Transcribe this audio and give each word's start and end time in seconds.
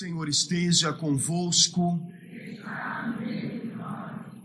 Senhor 0.00 0.28
esteja 0.28 0.92
convosco. 0.94 2.00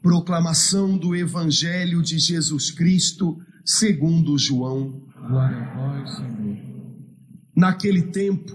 Proclamação 0.02 0.97
do 0.97 1.15
Evangelho 1.15 2.02
de 2.02 2.20
Jesus 2.20 2.71
Cristo, 2.71 3.38
segundo 3.65 4.38
João. 4.38 5.02
Glória 5.27 5.57
a 5.57 5.75
vós, 5.75 6.15
Senhor. 6.17 6.57
Naquele 7.55 8.02
tempo, 8.04 8.54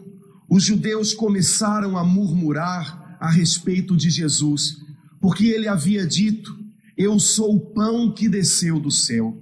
os 0.48 0.62
judeus 0.62 1.14
começaram 1.14 1.96
a 1.96 2.04
murmurar 2.04 3.16
a 3.18 3.30
respeito 3.30 3.96
de 3.96 4.10
Jesus, 4.10 4.76
porque 5.20 5.46
ele 5.46 5.68
havia 5.68 6.06
dito: 6.06 6.56
Eu 6.96 7.18
sou 7.18 7.56
o 7.56 7.72
pão 7.72 8.12
que 8.12 8.28
desceu 8.28 8.80
do 8.80 8.90
céu. 8.90 9.36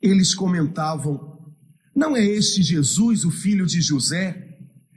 Eles 0.00 0.34
comentavam: 0.34 1.38
Não 1.94 2.16
é 2.16 2.24
este 2.24 2.62
Jesus, 2.62 3.24
o 3.24 3.30
filho 3.30 3.66
de 3.66 3.80
José? 3.80 4.56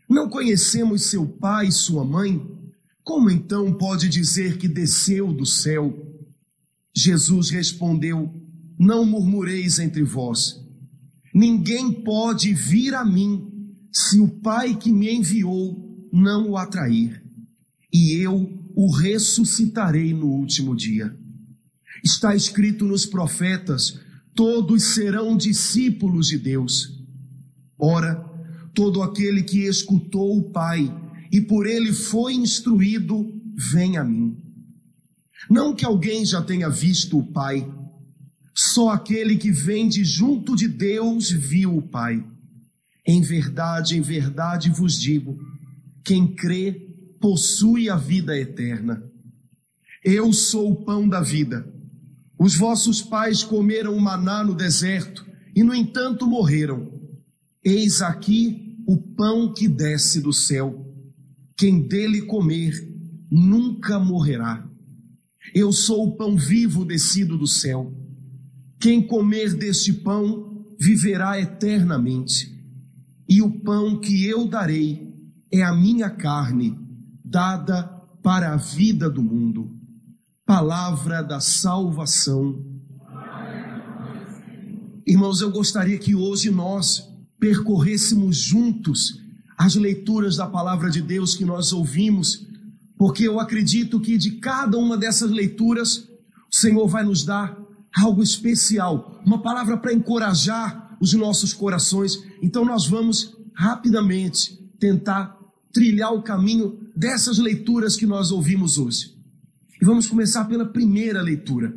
Não 0.09 0.29
conhecemos 0.29 1.05
seu 1.05 1.25
pai 1.25 1.67
e 1.67 1.71
sua 1.71 2.03
mãe? 2.03 2.41
Como 3.03 3.29
então 3.29 3.73
pode 3.73 4.07
dizer 4.09 4.57
que 4.57 4.67
desceu 4.67 5.33
do 5.33 5.45
céu? 5.45 5.93
Jesus 6.95 7.49
respondeu: 7.49 8.33
Não 8.79 9.05
murmureis 9.05 9.79
entre 9.79 10.03
vós. 10.03 10.59
Ninguém 11.33 11.91
pode 12.03 12.53
vir 12.53 12.93
a 12.93 13.05
mim 13.05 13.47
se 13.91 14.19
o 14.19 14.27
Pai 14.27 14.75
que 14.75 14.91
me 14.91 15.13
enviou 15.13 16.09
não 16.11 16.49
o 16.49 16.57
atrair, 16.57 17.21
e 17.91 18.13
eu 18.13 18.60
o 18.75 18.91
ressuscitarei 18.91 20.13
no 20.13 20.27
último 20.27 20.75
dia. 20.75 21.15
Está 22.03 22.35
escrito 22.35 22.85
nos 22.85 23.05
profetas: 23.05 23.99
todos 24.35 24.83
serão 24.93 25.37
discípulos 25.37 26.27
de 26.27 26.37
Deus. 26.37 26.99
Ora, 27.77 28.15
todo 28.73 29.01
aquele 29.01 29.43
que 29.43 29.59
escutou 29.65 30.37
o 30.37 30.51
Pai 30.51 30.93
e 31.31 31.41
por 31.41 31.65
ele 31.65 31.93
foi 31.93 32.33
instruído, 32.33 33.31
vem 33.71 33.97
a 33.97 34.03
mim. 34.03 34.35
Não 35.49 35.73
que 35.73 35.85
alguém 35.85 36.25
já 36.25 36.41
tenha 36.41 36.69
visto 36.69 37.17
o 37.17 37.31
Pai, 37.31 37.67
só 38.53 38.89
aquele 38.89 39.37
que 39.37 39.51
vem 39.51 39.87
de 39.87 40.03
junto 40.03 40.55
de 40.55 40.67
Deus 40.67 41.31
viu 41.31 41.77
o 41.77 41.81
Pai. 41.81 42.23
Em 43.07 43.21
verdade, 43.21 43.97
em 43.97 44.01
verdade 44.01 44.69
vos 44.69 44.99
digo: 44.99 45.37
quem 46.03 46.27
crê 46.27 46.90
possui 47.21 47.89
a 47.89 47.95
vida 47.95 48.37
eterna. 48.37 49.01
Eu 50.03 50.33
sou 50.33 50.71
o 50.71 50.83
pão 50.83 51.07
da 51.07 51.21
vida. 51.21 51.65
Os 52.37 52.55
vossos 52.55 53.01
pais 53.01 53.43
comeram 53.43 53.95
o 53.95 54.01
maná 54.01 54.43
no 54.43 54.55
deserto 54.55 55.23
e, 55.55 55.63
no 55.63 55.75
entanto, 55.75 56.25
morreram. 56.25 56.91
Eis 57.63 58.01
aqui 58.01 58.75
o 58.87 58.97
pão 58.97 59.53
que 59.53 59.67
desce 59.67 60.19
do 60.19 60.33
céu. 60.33 60.83
Quem 61.55 61.87
dele 61.87 62.23
comer 62.23 62.73
nunca 63.29 63.99
morrerá. 63.99 64.67
Eu 65.53 65.71
sou 65.71 66.07
o 66.07 66.17
pão 66.17 66.35
vivo 66.35 66.83
descido 66.83 67.37
do 67.37 67.45
céu. 67.45 67.93
Quem 68.79 69.05
comer 69.05 69.53
deste 69.53 69.93
pão 69.93 70.65
viverá 70.79 71.39
eternamente. 71.39 72.51
E 73.29 73.41
o 73.41 73.59
pão 73.61 73.99
que 73.99 74.25
eu 74.25 74.47
darei 74.47 75.07
é 75.51 75.61
a 75.61 75.75
minha 75.75 76.09
carne, 76.09 76.75
dada 77.31 77.83
para 78.21 78.51
a 78.53 78.57
vida 78.57 79.09
do 79.09 79.23
mundo. 79.23 79.71
Palavra 80.45 81.23
da 81.23 81.39
salvação. 81.39 82.59
Irmãos, 85.07 85.39
eu 85.39 85.49
gostaria 85.49 85.97
que 85.97 86.13
hoje 86.13 86.51
nós 86.51 87.07
percorrêssemos 87.39 88.35
juntos 88.35 89.17
as 89.57 89.75
leituras 89.75 90.35
da 90.35 90.45
palavra 90.45 90.89
de 90.89 91.01
Deus 91.01 91.33
que 91.33 91.45
nós 91.45 91.71
ouvimos, 91.71 92.45
porque 92.97 93.27
eu 93.27 93.39
acredito 93.39 93.99
que 94.01 94.17
de 94.17 94.31
cada 94.31 94.77
uma 94.77 94.97
dessas 94.97 95.31
leituras 95.31 96.09
o 96.51 96.55
Senhor 96.55 96.85
vai 96.87 97.05
nos 97.05 97.23
dar 97.23 97.57
algo 97.95 98.21
especial, 98.21 99.21
uma 99.25 99.41
palavra 99.41 99.77
para 99.77 99.93
encorajar 99.93 100.97
os 100.99 101.13
nossos 101.13 101.53
corações. 101.53 102.21
Então 102.41 102.65
nós 102.65 102.85
vamos 102.85 103.33
rapidamente 103.55 104.53
tentar 104.79 105.40
trilhar 105.73 106.13
o 106.13 106.21
caminho 106.21 106.77
dessas 106.95 107.37
leituras 107.37 107.95
que 107.95 108.05
nós 108.05 108.31
ouvimos 108.31 108.77
hoje. 108.77 109.11
E 109.81 109.85
vamos 109.85 110.07
começar 110.07 110.45
pela 110.45 110.65
primeira 110.65 111.21
leitura. 111.21 111.73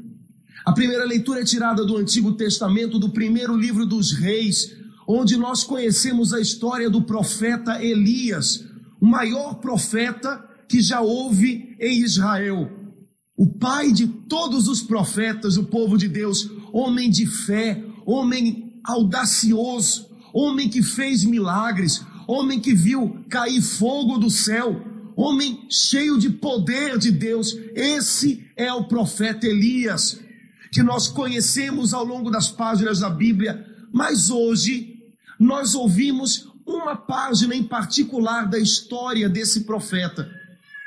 A 0.64 0.72
primeira 0.72 1.04
leitura 1.04 1.40
é 1.40 1.44
tirada 1.44 1.84
do 1.84 1.96
Antigo 1.96 2.32
Testamento, 2.32 2.98
do 2.98 3.10
primeiro 3.10 3.56
livro 3.56 3.84
dos 3.84 4.12
Reis, 4.12 4.74
onde 5.06 5.36
nós 5.36 5.62
conhecemos 5.62 6.32
a 6.32 6.40
história 6.40 6.88
do 6.88 7.02
profeta 7.02 7.82
Elias, 7.82 8.64
o 9.00 9.06
maior 9.06 9.54
profeta 9.54 10.42
que 10.68 10.80
já 10.80 11.00
houve 11.00 11.76
em 11.78 12.02
Israel. 12.02 12.70
O 13.36 13.46
pai 13.46 13.92
de 13.92 14.06
todos 14.06 14.68
os 14.68 14.80
profetas, 14.82 15.56
o 15.56 15.64
povo 15.64 15.98
de 15.98 16.08
Deus, 16.08 16.48
homem 16.72 17.10
de 17.10 17.26
fé, 17.26 17.84
homem 18.06 18.80
audacioso, 18.84 20.06
homem 20.32 20.68
que 20.68 20.82
fez 20.82 21.24
milagres, 21.24 22.02
homem 22.26 22.60
que 22.60 22.74
viu 22.74 23.24
cair 23.28 23.60
fogo 23.60 24.18
do 24.18 24.30
céu, 24.30 24.82
homem 25.16 25.66
cheio 25.70 26.18
de 26.18 26.30
poder 26.30 26.98
de 26.98 27.10
Deus. 27.10 27.56
Esse 27.74 28.44
é 28.56 28.72
o 28.72 28.84
profeta 28.84 29.46
Elias, 29.46 30.20
que 30.72 30.82
nós 30.82 31.08
conhecemos 31.08 31.94
ao 31.94 32.04
longo 32.04 32.30
das 32.30 32.50
páginas 32.50 33.00
da 33.00 33.10
Bíblia, 33.10 33.64
mas 33.92 34.30
hoje 34.30 34.98
nós 35.38 35.74
ouvimos 35.74 36.48
uma 36.66 36.96
página 36.96 37.54
em 37.54 37.62
particular 37.62 38.48
da 38.48 38.58
história 38.58 39.28
desse 39.28 39.60
profeta. 39.60 40.28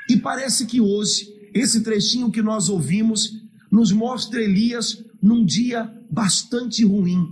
E 0.08 0.16
parece 0.16 0.66
que 0.66 0.80
hoje, 0.80 1.28
esse 1.54 1.82
trechinho 1.82 2.30
que 2.30 2.42
nós 2.42 2.68
ouvimos, 2.68 3.32
nos 3.70 3.92
mostra 3.92 4.42
Elias 4.42 5.02
num 5.22 5.44
dia 5.44 5.90
bastante 6.10 6.84
ruim, 6.84 7.26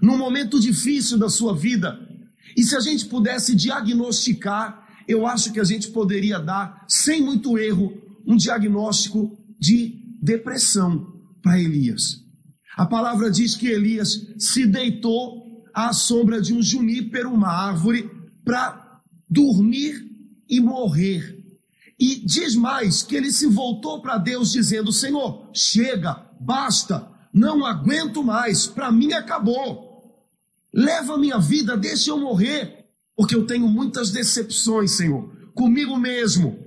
num 0.00 0.16
momento 0.16 0.60
difícil 0.60 1.18
da 1.18 1.28
sua 1.28 1.54
vida. 1.54 2.07
E 2.58 2.64
se 2.64 2.74
a 2.74 2.80
gente 2.80 3.06
pudesse 3.06 3.54
diagnosticar, 3.54 4.84
eu 5.06 5.24
acho 5.28 5.52
que 5.52 5.60
a 5.60 5.64
gente 5.64 5.92
poderia 5.92 6.40
dar, 6.40 6.84
sem 6.88 7.22
muito 7.22 7.56
erro, 7.56 7.92
um 8.26 8.34
diagnóstico 8.34 9.38
de 9.60 9.94
depressão 10.20 11.06
para 11.40 11.60
Elias. 11.60 12.16
A 12.76 12.84
palavra 12.84 13.30
diz 13.30 13.54
que 13.54 13.68
Elias 13.68 14.10
se 14.40 14.66
deitou 14.66 15.62
à 15.72 15.92
sombra 15.92 16.42
de 16.42 16.52
um 16.52 16.60
junípero, 16.60 17.32
uma 17.32 17.48
árvore, 17.48 18.10
para 18.44 19.00
dormir 19.30 19.94
e 20.50 20.58
morrer. 20.58 21.36
E 21.96 22.26
diz 22.26 22.56
mais 22.56 23.04
que 23.04 23.14
ele 23.14 23.30
se 23.30 23.46
voltou 23.46 24.02
para 24.02 24.18
Deus 24.18 24.50
dizendo: 24.50 24.92
Senhor, 24.92 25.48
chega, 25.54 26.26
basta, 26.40 27.08
não 27.32 27.64
aguento 27.64 28.24
mais, 28.24 28.66
para 28.66 28.90
mim 28.90 29.12
acabou. 29.12 29.87
Leva 30.72 31.14
a 31.14 31.18
minha 31.18 31.38
vida, 31.38 31.76
deixa 31.76 32.10
eu 32.10 32.18
morrer, 32.18 32.84
porque 33.16 33.34
eu 33.34 33.46
tenho 33.46 33.66
muitas 33.66 34.10
decepções, 34.10 34.92
Senhor, 34.92 35.32
comigo 35.54 35.96
mesmo. 35.96 36.58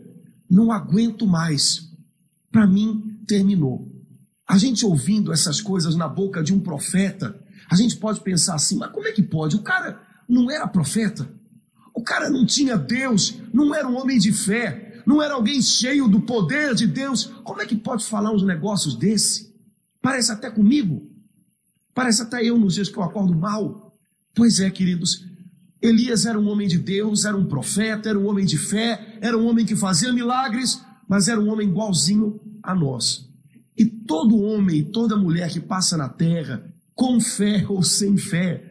Não 0.49 0.71
aguento 0.71 1.25
mais, 1.25 1.89
para 2.51 2.67
mim 2.67 3.19
terminou. 3.27 3.89
A 4.47 4.57
gente 4.57 4.85
ouvindo 4.85 5.31
essas 5.31 5.61
coisas 5.61 5.95
na 5.95 6.09
boca 6.09 6.43
de 6.43 6.53
um 6.53 6.59
profeta, 6.59 7.39
a 7.69 7.75
gente 7.75 7.95
pode 7.95 8.19
pensar 8.19 8.55
assim, 8.55 8.77
mas 8.77 8.91
como 8.91 9.07
é 9.07 9.13
que 9.13 9.23
pode? 9.23 9.55
O 9.55 9.61
cara 9.61 10.01
não 10.27 10.51
era 10.51 10.67
profeta, 10.67 11.25
o 11.93 12.03
cara 12.03 12.29
não 12.29 12.45
tinha 12.45 12.77
Deus, 12.77 13.35
não 13.53 13.73
era 13.73 13.87
um 13.87 13.97
homem 13.97 14.17
de 14.17 14.33
fé, 14.33 15.01
não 15.05 15.21
era 15.21 15.35
alguém 15.35 15.61
cheio 15.61 16.07
do 16.07 16.21
poder 16.21 16.75
de 16.75 16.85
Deus. 16.85 17.25
Como 17.43 17.61
é 17.61 17.65
que 17.65 17.75
pode 17.75 18.05
falar 18.05 18.31
uns 18.31 18.43
negócios 18.43 18.95
desse? 18.95 19.53
Parece 20.01 20.31
até 20.31 20.49
comigo, 20.49 21.09
parece 21.93 22.21
até 22.21 22.43
eu 22.43 22.57
nos 22.57 22.73
dias 22.73 22.89
que 22.89 22.97
eu 22.97 23.03
acordo 23.03 23.33
mal. 23.33 23.90
Pois 24.33 24.59
é, 24.59 24.69
queridos, 24.69 25.25
Elias 25.81 26.25
era 26.25 26.39
um 26.39 26.47
homem 26.47 26.67
de 26.67 26.77
Deus, 26.77 27.25
era 27.25 27.35
um 27.35 27.45
profeta, 27.45 28.09
era 28.09 28.19
um 28.19 28.27
homem 28.27 28.45
de 28.45 28.57
fé, 28.57 29.17
era 29.19 29.37
um 29.37 29.45
homem 29.47 29.65
que 29.65 29.75
fazia 29.75 30.13
milagres, 30.13 30.79
mas 31.07 31.27
era 31.27 31.39
um 31.39 31.49
homem 31.51 31.67
igualzinho 31.67 32.39
a 32.63 32.73
nós. 32.75 33.25
E 33.77 33.85
todo 33.85 34.41
homem 34.41 34.79
e 34.79 34.83
toda 34.83 35.17
mulher 35.17 35.49
que 35.49 35.59
passa 35.59 35.97
na 35.97 36.07
terra, 36.07 36.63
com 36.93 37.19
fé 37.19 37.65
ou 37.69 37.83
sem 37.83 38.17
fé, 38.17 38.63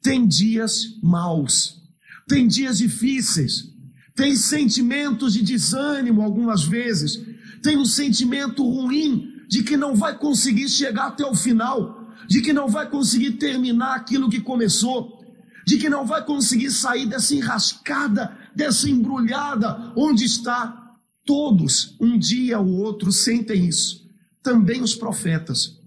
tem 0.00 0.26
dias 0.26 0.98
maus, 1.02 1.80
tem 2.28 2.46
dias 2.46 2.78
difíceis, 2.78 3.68
tem 4.14 4.36
sentimentos 4.36 5.32
de 5.32 5.42
desânimo 5.42 6.22
algumas 6.22 6.64
vezes, 6.64 7.20
tem 7.62 7.76
um 7.76 7.84
sentimento 7.84 8.62
ruim 8.62 9.28
de 9.48 9.62
que 9.62 9.76
não 9.76 9.94
vai 9.94 10.16
conseguir 10.16 10.68
chegar 10.68 11.08
até 11.08 11.24
o 11.24 11.34
final, 11.34 12.01
de 12.32 12.40
que 12.40 12.50
não 12.50 12.66
vai 12.66 12.88
conseguir 12.88 13.32
terminar 13.32 13.94
aquilo 13.94 14.30
que 14.30 14.40
começou, 14.40 15.22
de 15.66 15.76
que 15.76 15.90
não 15.90 16.06
vai 16.06 16.24
conseguir 16.24 16.70
sair 16.70 17.04
dessa 17.04 17.34
enrascada, 17.34 18.34
dessa 18.56 18.88
embrulhada 18.88 19.92
onde 19.94 20.24
está. 20.24 20.78
Todos, 21.26 21.94
um 22.00 22.18
dia 22.18 22.58
ou 22.58 22.68
outro, 22.78 23.12
sentem 23.12 23.68
isso. 23.68 24.00
também 24.42 24.80
os 24.80 24.94
profetas, 24.94 25.78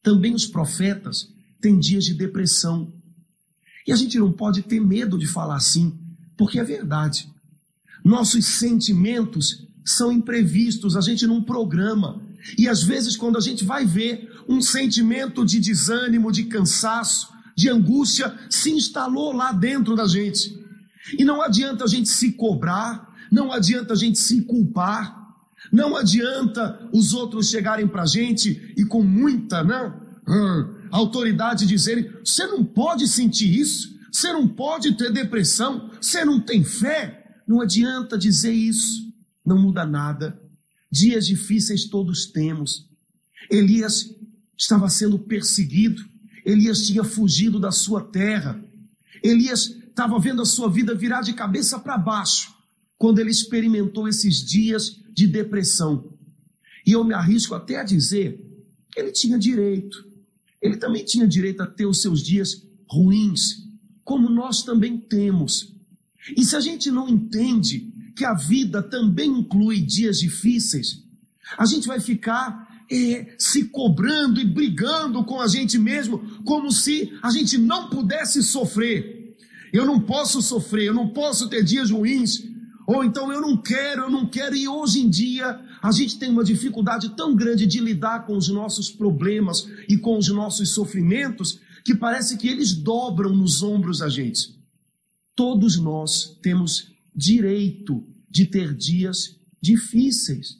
também 0.00 0.34
os 0.34 0.46
profetas 0.46 1.26
têm 1.60 1.76
dias 1.76 2.04
de 2.04 2.14
depressão. 2.14 2.92
E 3.84 3.90
a 3.90 3.96
gente 3.96 4.20
não 4.20 4.30
pode 4.30 4.62
ter 4.62 4.80
medo 4.80 5.18
de 5.18 5.26
falar 5.26 5.56
assim, 5.56 5.92
porque 6.36 6.60
é 6.60 6.64
verdade. 6.64 7.28
Nossos 8.04 8.46
sentimentos 8.46 9.66
são 9.84 10.12
imprevistos, 10.12 10.96
a 10.96 11.00
gente 11.00 11.26
não 11.26 11.42
programa. 11.42 12.22
E 12.56 12.68
às 12.68 12.84
vezes, 12.84 13.16
quando 13.16 13.36
a 13.36 13.40
gente 13.40 13.64
vai 13.64 13.84
ver 13.84 14.37
um 14.48 14.60
sentimento 14.60 15.44
de 15.44 15.60
desânimo, 15.60 16.32
de 16.32 16.44
cansaço, 16.44 17.28
de 17.56 17.68
angústia, 17.68 18.34
se 18.48 18.70
instalou 18.70 19.32
lá 19.32 19.52
dentro 19.52 19.94
da 19.94 20.06
gente. 20.06 20.56
E 21.18 21.24
não 21.24 21.42
adianta 21.42 21.84
a 21.84 21.86
gente 21.86 22.08
se 22.08 22.32
cobrar, 22.32 23.08
não 23.30 23.52
adianta 23.52 23.92
a 23.92 23.96
gente 23.96 24.18
se 24.18 24.42
culpar, 24.42 25.16
não 25.72 25.96
adianta 25.96 26.88
os 26.92 27.12
outros 27.12 27.50
chegarem 27.50 27.86
para 27.86 28.02
a 28.02 28.06
gente 28.06 28.72
e 28.76 28.84
com 28.84 29.02
muita 29.02 29.62
né, 29.62 29.92
hum, 30.26 30.74
autoridade 30.90 31.66
dizerem: 31.66 32.10
você 32.24 32.46
não 32.46 32.64
pode 32.64 33.06
sentir 33.06 33.58
isso, 33.58 33.88
você 34.10 34.32
não 34.32 34.48
pode 34.48 34.96
ter 34.96 35.12
depressão, 35.12 35.90
você 36.00 36.24
não 36.24 36.40
tem 36.40 36.64
fé. 36.64 37.16
Não 37.46 37.62
adianta 37.62 38.18
dizer 38.18 38.52
isso, 38.52 39.10
não 39.44 39.58
muda 39.58 39.86
nada. 39.86 40.38
Dias 40.90 41.26
difíceis 41.26 41.86
todos 41.86 42.26
temos. 42.26 42.86
Elias 43.50 44.17
estava 44.58 44.88
sendo 44.88 45.18
perseguido, 45.18 46.04
Elias 46.44 46.86
tinha 46.86 47.04
fugido 47.04 47.60
da 47.60 47.70
sua 47.70 48.02
terra, 48.02 48.60
Elias 49.22 49.74
estava 49.88 50.18
vendo 50.18 50.42
a 50.42 50.46
sua 50.46 50.68
vida 50.68 50.94
virar 50.94 51.22
de 51.22 51.32
cabeça 51.32 51.78
para 51.78 51.96
baixo 51.96 52.54
quando 52.96 53.20
ele 53.20 53.30
experimentou 53.30 54.08
esses 54.08 54.44
dias 54.44 54.96
de 55.14 55.26
depressão. 55.26 56.04
E 56.84 56.92
eu 56.92 57.04
me 57.04 57.14
arrisco 57.14 57.54
até 57.54 57.80
a 57.80 57.84
dizer 57.84 58.40
que 58.90 59.00
ele 59.00 59.12
tinha 59.12 59.38
direito. 59.38 60.04
Ele 60.60 60.76
também 60.76 61.04
tinha 61.04 61.26
direito 61.26 61.62
a 61.62 61.66
ter 61.66 61.86
os 61.86 62.02
seus 62.02 62.22
dias 62.22 62.62
ruins, 62.88 63.64
como 64.02 64.28
nós 64.28 64.62
também 64.62 64.98
temos. 64.98 65.72
E 66.36 66.44
se 66.44 66.56
a 66.56 66.60
gente 66.60 66.90
não 66.90 67.08
entende 67.08 67.92
que 68.16 68.24
a 68.24 68.34
vida 68.34 68.82
também 68.82 69.30
inclui 69.30 69.80
dias 69.80 70.18
difíceis, 70.18 71.02
a 71.56 71.64
gente 71.64 71.86
vai 71.86 72.00
ficar 72.00 72.67
se 73.38 73.64
cobrando 73.66 74.40
e 74.40 74.44
brigando 74.44 75.22
com 75.24 75.40
a 75.40 75.46
gente 75.46 75.78
mesmo, 75.78 76.18
como 76.44 76.72
se 76.72 77.12
a 77.22 77.30
gente 77.30 77.58
não 77.58 77.90
pudesse 77.90 78.42
sofrer. 78.42 79.36
Eu 79.72 79.84
não 79.84 80.00
posso 80.00 80.40
sofrer, 80.40 80.86
eu 80.86 80.94
não 80.94 81.08
posso 81.08 81.48
ter 81.48 81.62
dias 81.62 81.90
ruins, 81.90 82.42
ou 82.86 83.04
então 83.04 83.30
eu 83.30 83.40
não 83.40 83.56
quero, 83.56 84.04
eu 84.04 84.10
não 84.10 84.26
quero, 84.26 84.56
e 84.56 84.66
hoje 84.66 85.00
em 85.00 85.10
dia 85.10 85.60
a 85.82 85.92
gente 85.92 86.18
tem 86.18 86.30
uma 86.30 86.42
dificuldade 86.42 87.10
tão 87.10 87.36
grande 87.36 87.66
de 87.66 87.78
lidar 87.78 88.24
com 88.26 88.36
os 88.36 88.48
nossos 88.48 88.90
problemas 88.90 89.68
e 89.88 89.98
com 89.98 90.16
os 90.16 90.28
nossos 90.28 90.70
sofrimentos, 90.70 91.60
que 91.84 91.94
parece 91.94 92.38
que 92.38 92.48
eles 92.48 92.72
dobram 92.72 93.34
nos 93.34 93.62
ombros 93.62 93.98
da 93.98 94.08
gente. 94.08 94.56
Todos 95.36 95.78
nós 95.78 96.38
temos 96.42 96.88
direito 97.14 98.02
de 98.30 98.46
ter 98.46 98.74
dias 98.74 99.36
difíceis 99.60 100.56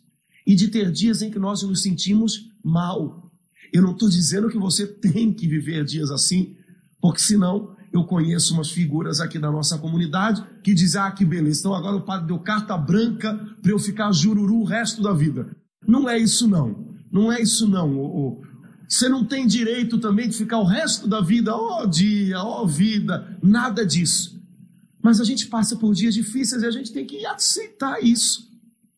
e 0.48 0.54
de 0.54 0.68
ter 0.68 0.90
dias 0.90 1.20
em 1.20 1.30
que 1.30 1.38
nós 1.38 1.62
nos 1.62 1.82
sentimos 1.82 2.48
mal. 2.64 3.30
Eu 3.70 3.82
não 3.82 3.92
estou 3.92 4.08
dizendo 4.08 4.48
que 4.48 4.56
você 4.56 4.86
tem 4.86 5.30
que 5.30 5.46
viver 5.46 5.84
dias 5.84 6.10
assim, 6.10 6.56
porque 7.02 7.20
senão 7.20 7.76
eu 7.92 8.02
conheço 8.04 8.54
umas 8.54 8.70
figuras 8.70 9.20
aqui 9.20 9.38
da 9.38 9.52
nossa 9.52 9.76
comunidade 9.76 10.42
que 10.64 10.72
dizem: 10.72 11.02
ah, 11.02 11.10
que 11.10 11.22
beleza, 11.22 11.60
então 11.60 11.74
agora 11.74 11.96
o 11.96 12.00
padre 12.00 12.28
deu 12.28 12.38
carta 12.38 12.78
branca 12.78 13.34
para 13.60 13.72
eu 13.72 13.78
ficar 13.78 14.10
jururu 14.10 14.60
o 14.60 14.64
resto 14.64 15.02
da 15.02 15.12
vida. 15.12 15.54
Não 15.86 16.08
é 16.08 16.18
isso, 16.18 16.48
não. 16.48 16.96
Não 17.12 17.30
é 17.30 17.42
isso, 17.42 17.68
não. 17.68 18.40
Você 18.88 19.06
não 19.06 19.26
tem 19.26 19.46
direito 19.46 19.98
também 19.98 20.30
de 20.30 20.36
ficar 20.36 20.58
o 20.60 20.64
resto 20.64 21.06
da 21.06 21.20
vida, 21.20 21.54
ó 21.54 21.82
oh, 21.82 21.86
dia, 21.86 22.42
ó 22.42 22.62
oh, 22.62 22.66
vida, 22.66 23.36
nada 23.42 23.84
disso. 23.84 24.38
Mas 25.02 25.20
a 25.20 25.24
gente 25.24 25.46
passa 25.46 25.76
por 25.76 25.94
dias 25.94 26.14
difíceis 26.14 26.62
e 26.62 26.66
a 26.66 26.70
gente 26.70 26.90
tem 26.90 27.06
que 27.06 27.24
aceitar 27.26 28.02
isso 28.02 28.48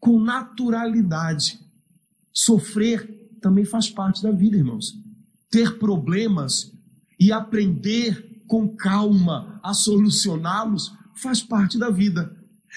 com 0.00 0.18
naturalidade. 0.18 1.60
Sofrer 2.32 3.08
também 3.40 3.64
faz 3.64 3.90
parte 3.90 4.22
da 4.22 4.30
vida, 4.30 4.56
irmãos. 4.56 4.94
Ter 5.50 5.78
problemas 5.78 6.72
e 7.18 7.30
aprender 7.30 8.42
com 8.48 8.68
calma 8.68 9.60
a 9.62 9.74
solucioná-los 9.74 10.92
faz 11.14 11.42
parte 11.42 11.78
da 11.78 11.90
vida. 11.90 12.34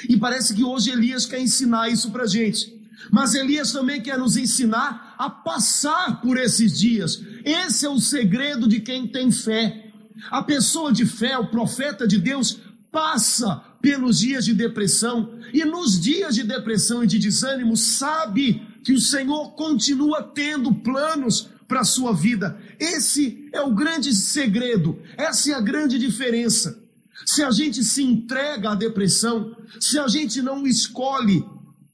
E 0.10 0.18
parece 0.18 0.54
que 0.54 0.64
hoje 0.64 0.92
Elias 0.92 1.26
quer 1.26 1.40
ensinar 1.40 1.90
isso 1.90 2.12
para 2.12 2.28
gente. 2.28 2.72
Mas 3.12 3.34
Elias 3.34 3.72
também 3.72 4.02
quer 4.02 4.18
nos 4.18 4.38
ensinar 4.38 5.16
a 5.18 5.30
passar 5.30 6.22
por 6.22 6.38
esses 6.38 6.78
dias. 6.78 7.22
Esse 7.44 7.86
é 7.86 7.90
o 7.90 8.00
segredo 8.00 8.68
de 8.68 8.80
quem 8.80 9.08
tem 9.08 9.32
fé. 9.32 9.92
A 10.32 10.42
pessoa 10.42 10.92
de 10.92 11.06
fé, 11.06 11.38
o 11.38 11.48
profeta 11.48 12.08
de 12.08 12.18
Deus, 12.20 12.60
passa 12.92 13.62
pelos 13.82 14.20
dias 14.20 14.46
de 14.46 14.54
depressão 14.54 15.38
e 15.54 15.64
nos 15.64 16.00
dias 16.00 16.34
de 16.34 16.44
depressão 16.44 17.04
e 17.04 17.08
de 17.08 17.20
desânimo 17.20 17.78
sabe 17.78 18.62
que 18.84 18.92
o 18.92 19.00
Senhor 19.00 19.52
continua 19.52 20.24
tendo 20.24 20.74
planos 20.74 21.48
para 21.68 21.82
a 21.82 21.86
sua 21.86 22.12
vida. 22.12 22.58
Esse 22.80 23.50
é 23.54 23.62
o 23.62 23.74
grande 23.74 24.14
segredo, 24.14 25.00
essa 25.16 25.52
é 25.52 25.54
a 25.54 25.62
grande 25.62 26.00
diferença. 26.00 26.82
Se 27.26 27.44
a 27.44 27.52
gente 27.52 27.84
se 27.84 28.04
entrega 28.04 28.72
à 28.72 28.76
depressão, 28.76 29.56
se 29.80 29.98
a 30.00 30.08
gente 30.08 30.42
não 30.42 30.66
escolhe 30.66 31.46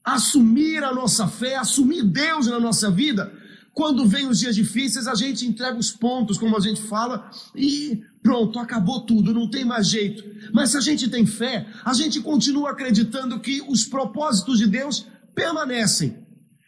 assumir 0.02 0.82
a 0.82 0.94
nossa 0.94 1.28
fé, 1.28 1.56
assumir 1.56 2.02
Deus 2.02 2.46
na 2.46 2.58
nossa 2.58 2.90
vida, 2.90 3.32
quando 3.72 4.06
vem 4.06 4.26
os 4.26 4.40
dias 4.40 4.54
difíceis, 4.54 5.06
a 5.06 5.14
gente 5.14 5.46
entrega 5.46 5.78
os 5.78 5.90
pontos, 5.90 6.38
como 6.38 6.56
a 6.56 6.60
gente 6.60 6.82
fala, 6.82 7.30
e 7.54 8.02
pronto, 8.22 8.58
acabou 8.58 9.00
tudo, 9.06 9.34
não 9.34 9.48
tem 9.48 9.64
mais 9.64 9.88
jeito. 9.88 10.22
Mas 10.52 10.70
se 10.70 10.76
a 10.76 10.80
gente 10.80 11.08
tem 11.08 11.26
fé, 11.26 11.66
a 11.84 11.92
gente 11.92 12.20
continua 12.20 12.70
acreditando 12.70 13.40
que 13.40 13.62
os 13.68 13.84
propósitos 13.84 14.58
de 14.58 14.66
Deus 14.66 15.06
permanecem. 15.34 16.16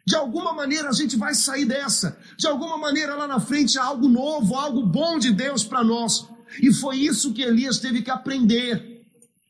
De 0.06 0.16
alguma 0.16 0.52
maneira 0.52 0.88
a 0.88 0.92
gente 0.92 1.16
vai 1.16 1.34
sair 1.34 1.64
dessa. 1.64 2.18
De 2.36 2.46
alguma 2.46 2.76
maneira 2.76 3.14
lá 3.14 3.26
na 3.28 3.38
frente 3.38 3.78
há 3.78 3.84
algo 3.84 4.08
novo, 4.08 4.54
algo 4.54 4.84
bom 4.86 5.18
de 5.18 5.32
Deus 5.32 5.62
para 5.62 5.84
nós. 5.84 6.26
E 6.60 6.72
foi 6.72 6.96
isso 6.96 7.32
que 7.32 7.42
Elias 7.42 7.78
teve 7.78 8.02
que 8.02 8.10
aprender. 8.10 9.00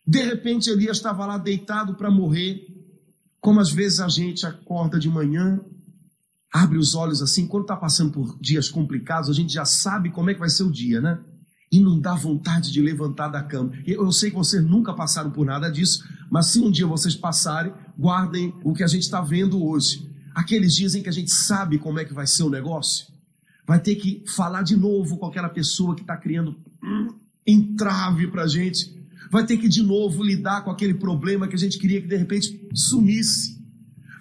De 0.06 0.22
repente 0.22 0.68
Elias 0.68 0.98
estava 0.98 1.24
lá 1.24 1.38
deitado 1.38 1.94
para 1.94 2.10
morrer. 2.10 2.60
Como 3.40 3.60
às 3.60 3.70
vezes 3.70 4.00
a 4.00 4.08
gente 4.08 4.46
acorda 4.46 4.98
de 4.98 5.08
manhã, 5.08 5.60
abre 6.52 6.78
os 6.78 6.94
olhos 6.94 7.22
assim, 7.22 7.46
quando 7.46 7.64
está 7.64 7.76
passando 7.76 8.12
por 8.12 8.38
dias 8.40 8.68
complicados, 8.68 9.30
a 9.30 9.32
gente 9.32 9.52
já 9.52 9.64
sabe 9.64 10.10
como 10.10 10.30
é 10.30 10.34
que 10.34 10.40
vai 10.40 10.50
ser 10.50 10.64
o 10.64 10.70
dia, 10.70 11.00
né? 11.00 11.18
E 11.72 11.80
não 11.80 11.98
dá 11.98 12.14
vontade 12.14 12.70
de 12.70 12.80
levantar 12.82 13.28
da 13.28 13.42
cama. 13.42 13.72
Eu 13.86 14.12
sei 14.12 14.30
que 14.30 14.36
vocês 14.36 14.62
nunca 14.62 14.92
passaram 14.92 15.30
por 15.30 15.46
nada 15.46 15.70
disso, 15.70 16.04
mas 16.30 16.52
se 16.52 16.60
um 16.60 16.70
dia 16.70 16.86
vocês 16.86 17.16
passarem, 17.16 17.72
guardem 17.98 18.54
o 18.62 18.74
que 18.74 18.84
a 18.84 18.86
gente 18.86 19.02
está 19.02 19.22
vendo 19.22 19.64
hoje 19.64 20.12
aqueles 20.34 20.74
dias 20.74 20.94
em 20.94 21.02
que 21.02 21.08
a 21.08 21.12
gente 21.12 21.30
sabe 21.30 21.78
como 21.78 21.98
é 21.98 22.04
que 22.04 22.14
vai 22.14 22.26
ser 22.26 22.42
o 22.42 22.50
negócio, 22.50 23.06
vai 23.66 23.80
ter 23.80 23.94
que 23.96 24.24
falar 24.26 24.62
de 24.62 24.76
novo 24.76 25.16
com 25.16 25.26
aquela 25.26 25.48
pessoa 25.48 25.94
que 25.94 26.02
está 26.02 26.16
criando 26.16 26.56
hum, 26.82 27.14
entrave 27.46 28.26
para 28.28 28.44
a 28.44 28.48
gente, 28.48 28.90
vai 29.30 29.44
ter 29.44 29.56
que 29.56 29.68
de 29.68 29.82
novo 29.82 30.22
lidar 30.22 30.62
com 30.64 30.70
aquele 30.70 30.94
problema 30.94 31.48
que 31.48 31.54
a 31.54 31.58
gente 31.58 31.78
queria 31.78 32.00
que 32.00 32.08
de 32.08 32.16
repente 32.16 32.68
sumisse, 32.74 33.58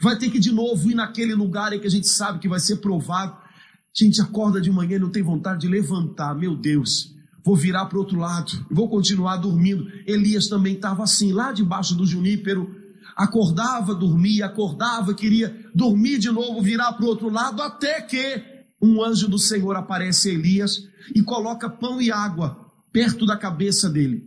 vai 0.01 0.17
ter 0.17 0.29
que 0.29 0.39
de 0.39 0.51
novo 0.51 0.89
ir 0.89 0.95
naquele 0.95 1.33
lugar 1.33 1.73
em 1.73 1.79
que 1.79 1.87
a 1.87 1.91
gente 1.91 2.07
sabe 2.07 2.39
que 2.39 2.47
vai 2.47 2.59
ser 2.59 2.77
provado. 2.77 3.33
A 3.33 4.03
gente 4.03 4.21
acorda 4.21 4.61
de 4.61 4.71
manhã 4.71 4.95
e 4.95 4.99
não 4.99 5.09
tem 5.09 5.21
vontade 5.21 5.61
de 5.61 5.67
levantar, 5.67 6.33
meu 6.33 6.55
Deus, 6.55 7.13
vou 7.43 7.55
virar 7.55 7.85
para 7.85 7.97
o 7.97 8.01
outro 8.01 8.17
lado, 8.17 8.65
vou 8.69 8.89
continuar 8.89 9.37
dormindo. 9.37 9.87
Elias 10.05 10.47
também 10.47 10.75
estava 10.75 11.03
assim, 11.03 11.31
lá 11.31 11.51
debaixo 11.51 11.95
do 11.95 12.05
junípero, 12.05 12.75
acordava, 13.15 13.93
dormia, 13.93 14.45
acordava, 14.45 15.13
queria 15.13 15.55
dormir 15.73 16.19
de 16.19 16.31
novo, 16.31 16.61
virar 16.61 16.93
para 16.93 17.05
o 17.05 17.09
outro 17.09 17.29
lado, 17.29 17.61
até 17.61 18.01
que 18.01 18.43
um 18.81 19.03
anjo 19.03 19.27
do 19.27 19.37
Senhor 19.37 19.75
aparece 19.75 20.29
a 20.29 20.33
Elias 20.33 20.83
e 21.13 21.21
coloca 21.21 21.69
pão 21.69 22.01
e 22.01 22.11
água 22.11 22.71
perto 22.91 23.25
da 23.25 23.37
cabeça 23.37 23.89
dele. 23.89 24.23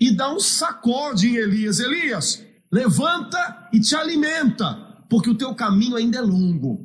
E 0.00 0.10
dá 0.10 0.32
um 0.32 0.40
sacode 0.40 1.28
em 1.28 1.36
Elias: 1.36 1.80
Elias, 1.80 2.42
levanta 2.70 3.68
e 3.72 3.80
te 3.80 3.94
alimenta, 3.94 4.74
porque 5.08 5.30
o 5.30 5.36
teu 5.36 5.54
caminho 5.54 5.96
ainda 5.96 6.18
é 6.18 6.22
longo. 6.22 6.84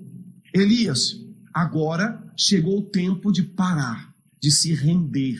Elias, 0.54 1.16
agora 1.54 2.22
chegou 2.38 2.80
o 2.80 2.90
tempo 2.90 3.32
de 3.32 3.44
parar, 3.44 4.14
de 4.40 4.52
se 4.52 4.74
render. 4.74 5.38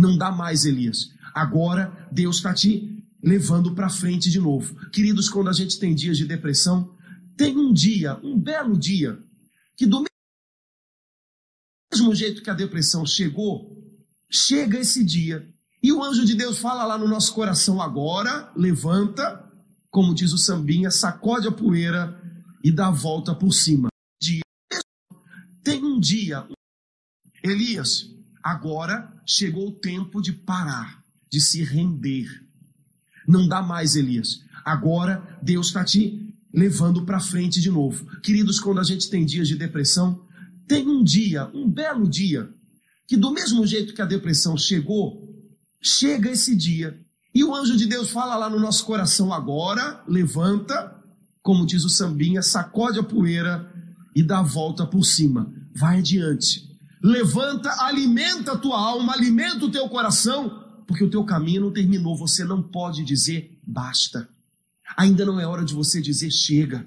Não 0.00 0.16
dá 0.16 0.32
mais, 0.32 0.64
Elias. 0.64 1.10
Agora 1.34 2.08
Deus 2.10 2.36
está 2.36 2.54
te 2.54 3.04
levando 3.22 3.74
para 3.74 3.90
frente 3.90 4.30
de 4.30 4.40
novo. 4.40 4.74
Queridos, 4.90 5.28
quando 5.28 5.50
a 5.50 5.52
gente 5.52 5.78
tem 5.78 5.94
dias 5.94 6.16
de 6.16 6.24
depressão, 6.24 6.90
tem 7.36 7.58
um 7.58 7.70
dia, 7.70 8.18
um 8.22 8.38
belo 8.38 8.78
dia, 8.78 9.18
que 9.76 9.86
do 9.86 10.02
mesmo 11.92 12.14
jeito 12.14 12.42
que 12.42 12.48
a 12.48 12.54
depressão 12.54 13.04
chegou, 13.04 13.76
chega 14.30 14.78
esse 14.78 15.04
dia 15.04 15.46
e 15.82 15.92
o 15.92 16.02
anjo 16.02 16.24
de 16.24 16.34
Deus 16.34 16.58
fala 16.58 16.86
lá 16.86 16.96
no 16.96 17.06
nosso 17.06 17.34
coração: 17.34 17.82
agora 17.82 18.50
levanta, 18.56 19.44
como 19.90 20.14
diz 20.14 20.32
o 20.32 20.38
sambinha, 20.38 20.90
sacode 20.90 21.46
a 21.46 21.52
poeira 21.52 22.18
e 22.64 22.72
dá 22.72 22.88
a 22.88 22.90
volta 22.90 23.34
por 23.34 23.52
cima. 23.52 23.90
tem 25.62 25.84
um 25.84 26.00
dia, 26.00 26.46
Elias, 27.44 28.08
agora 28.42 29.12
chegou 29.26 29.68
o 29.68 29.72
tempo 29.72 30.20
de 30.20 30.32
parar, 30.32 31.02
de 31.30 31.40
se 31.40 31.62
render. 31.62 32.26
Não 33.26 33.46
dá 33.46 33.62
mais, 33.62 33.96
Elias. 33.96 34.40
Agora 34.64 35.38
Deus 35.42 35.68
está 35.68 35.84
te 35.84 36.34
levando 36.52 37.04
para 37.04 37.20
frente 37.20 37.60
de 37.60 37.70
novo. 37.70 38.04
Queridos, 38.20 38.58
quando 38.58 38.80
a 38.80 38.84
gente 38.84 39.08
tem 39.08 39.24
dias 39.24 39.48
de 39.48 39.56
depressão, 39.56 40.20
tem 40.66 40.86
um 40.88 41.02
dia, 41.02 41.48
um 41.54 41.68
belo 41.70 42.08
dia, 42.08 42.48
que 43.06 43.16
do 43.16 43.32
mesmo 43.32 43.66
jeito 43.66 43.94
que 43.94 44.02
a 44.02 44.06
depressão 44.06 44.56
chegou, 44.56 45.28
chega 45.82 46.30
esse 46.30 46.54
dia 46.54 46.98
e 47.34 47.42
o 47.44 47.54
anjo 47.54 47.76
de 47.76 47.86
Deus 47.86 48.10
fala 48.10 48.36
lá 48.36 48.48
no 48.48 48.58
nosso 48.58 48.84
coração 48.84 49.32
agora, 49.32 50.02
levanta, 50.06 50.94
como 51.42 51.66
diz 51.66 51.84
o 51.84 51.88
sambinha, 51.88 52.42
sacode 52.42 52.98
a 52.98 53.02
poeira 53.02 53.68
e 54.14 54.22
dá 54.22 54.38
a 54.40 54.44
volta 54.44 54.86
por 54.86 55.04
cima. 55.04 55.52
Vai 55.74 55.98
adiante. 55.98 56.69
Levanta, 57.02 57.70
alimenta 57.82 58.52
a 58.52 58.58
tua 58.58 58.78
alma, 58.78 59.14
alimenta 59.14 59.64
o 59.64 59.70
teu 59.70 59.88
coração, 59.88 60.64
porque 60.86 61.02
o 61.02 61.10
teu 61.10 61.24
caminho 61.24 61.62
não 61.62 61.72
terminou. 61.72 62.16
Você 62.16 62.44
não 62.44 62.62
pode 62.62 63.04
dizer 63.04 63.58
basta. 63.66 64.28
Ainda 64.96 65.24
não 65.24 65.40
é 65.40 65.46
hora 65.46 65.64
de 65.64 65.72
você 65.72 66.00
dizer 66.00 66.30
chega. 66.30 66.84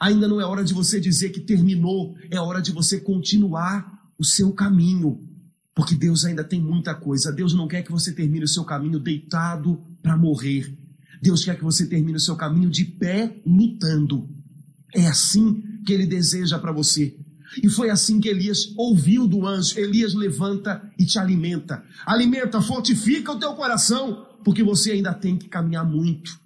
Ainda 0.00 0.28
não 0.28 0.40
é 0.40 0.44
hora 0.44 0.62
de 0.62 0.74
você 0.74 1.00
dizer 1.00 1.30
que 1.30 1.40
terminou. 1.40 2.14
É 2.30 2.40
hora 2.40 2.60
de 2.60 2.70
você 2.70 3.00
continuar 3.00 4.12
o 4.18 4.24
seu 4.24 4.52
caminho. 4.52 5.20
Porque 5.74 5.94
Deus 5.94 6.24
ainda 6.24 6.44
tem 6.44 6.60
muita 6.60 6.94
coisa. 6.94 7.32
Deus 7.32 7.52
não 7.52 7.66
quer 7.66 7.82
que 7.82 7.90
você 7.90 8.12
termine 8.12 8.44
o 8.44 8.48
seu 8.48 8.64
caminho 8.64 9.00
deitado 9.00 9.80
para 10.02 10.16
morrer. 10.16 10.72
Deus 11.20 11.44
quer 11.44 11.56
que 11.56 11.64
você 11.64 11.86
termine 11.86 12.16
o 12.16 12.20
seu 12.20 12.36
caminho 12.36 12.70
de 12.70 12.84
pé, 12.84 13.34
lutando. 13.44 14.28
É 14.94 15.06
assim 15.06 15.62
que 15.84 15.92
ele 15.92 16.06
deseja 16.06 16.58
para 16.58 16.72
você. 16.72 17.16
E 17.62 17.68
foi 17.68 17.90
assim 17.90 18.20
que 18.20 18.28
Elias 18.28 18.72
ouviu 18.76 19.26
do 19.26 19.46
anjo: 19.46 19.78
Elias 19.78 20.14
levanta 20.14 20.82
e 20.98 21.04
te 21.04 21.18
alimenta. 21.18 21.82
Alimenta, 22.04 22.60
fortifica 22.60 23.32
o 23.32 23.38
teu 23.38 23.54
coração, 23.54 24.26
porque 24.44 24.62
você 24.62 24.92
ainda 24.92 25.12
tem 25.12 25.36
que 25.36 25.48
caminhar 25.48 25.84
muito. 25.84 26.38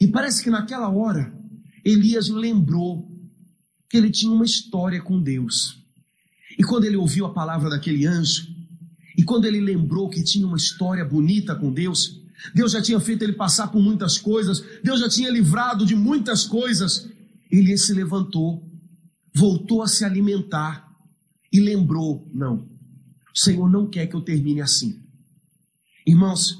E 0.00 0.06
parece 0.06 0.42
que 0.42 0.50
naquela 0.50 0.88
hora, 0.88 1.32
Elias 1.84 2.28
lembrou 2.28 3.08
que 3.88 3.96
ele 3.96 4.10
tinha 4.10 4.32
uma 4.32 4.44
história 4.44 5.00
com 5.00 5.20
Deus. 5.20 5.78
E 6.58 6.64
quando 6.64 6.84
ele 6.84 6.96
ouviu 6.96 7.26
a 7.26 7.32
palavra 7.32 7.70
daquele 7.70 8.06
anjo, 8.06 8.46
e 9.16 9.22
quando 9.24 9.44
ele 9.44 9.60
lembrou 9.60 10.08
que 10.08 10.22
tinha 10.22 10.46
uma 10.46 10.56
história 10.56 11.04
bonita 11.04 11.54
com 11.54 11.72
Deus, 11.72 12.20
Deus 12.54 12.72
já 12.72 12.82
tinha 12.82 12.98
feito 12.98 13.22
ele 13.22 13.34
passar 13.34 13.68
por 13.68 13.82
muitas 13.82 14.18
coisas, 14.18 14.64
Deus 14.82 15.00
já 15.00 15.08
tinha 15.08 15.30
livrado 15.30 15.84
de 15.84 15.94
muitas 15.94 16.46
coisas, 16.46 17.08
ele 17.50 17.76
se 17.76 17.92
levantou, 17.92 18.62
voltou 19.34 19.82
a 19.82 19.88
se 19.88 20.04
alimentar 20.04 20.88
e 21.52 21.60
lembrou: 21.60 22.28
não, 22.32 22.56
o 23.34 23.38
Senhor 23.38 23.70
não 23.70 23.86
quer 23.86 24.06
que 24.06 24.14
eu 24.14 24.20
termine 24.20 24.60
assim. 24.60 25.00
Irmãos, 26.06 26.58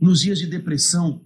nos 0.00 0.20
dias 0.20 0.38
de 0.38 0.46
depressão, 0.46 1.20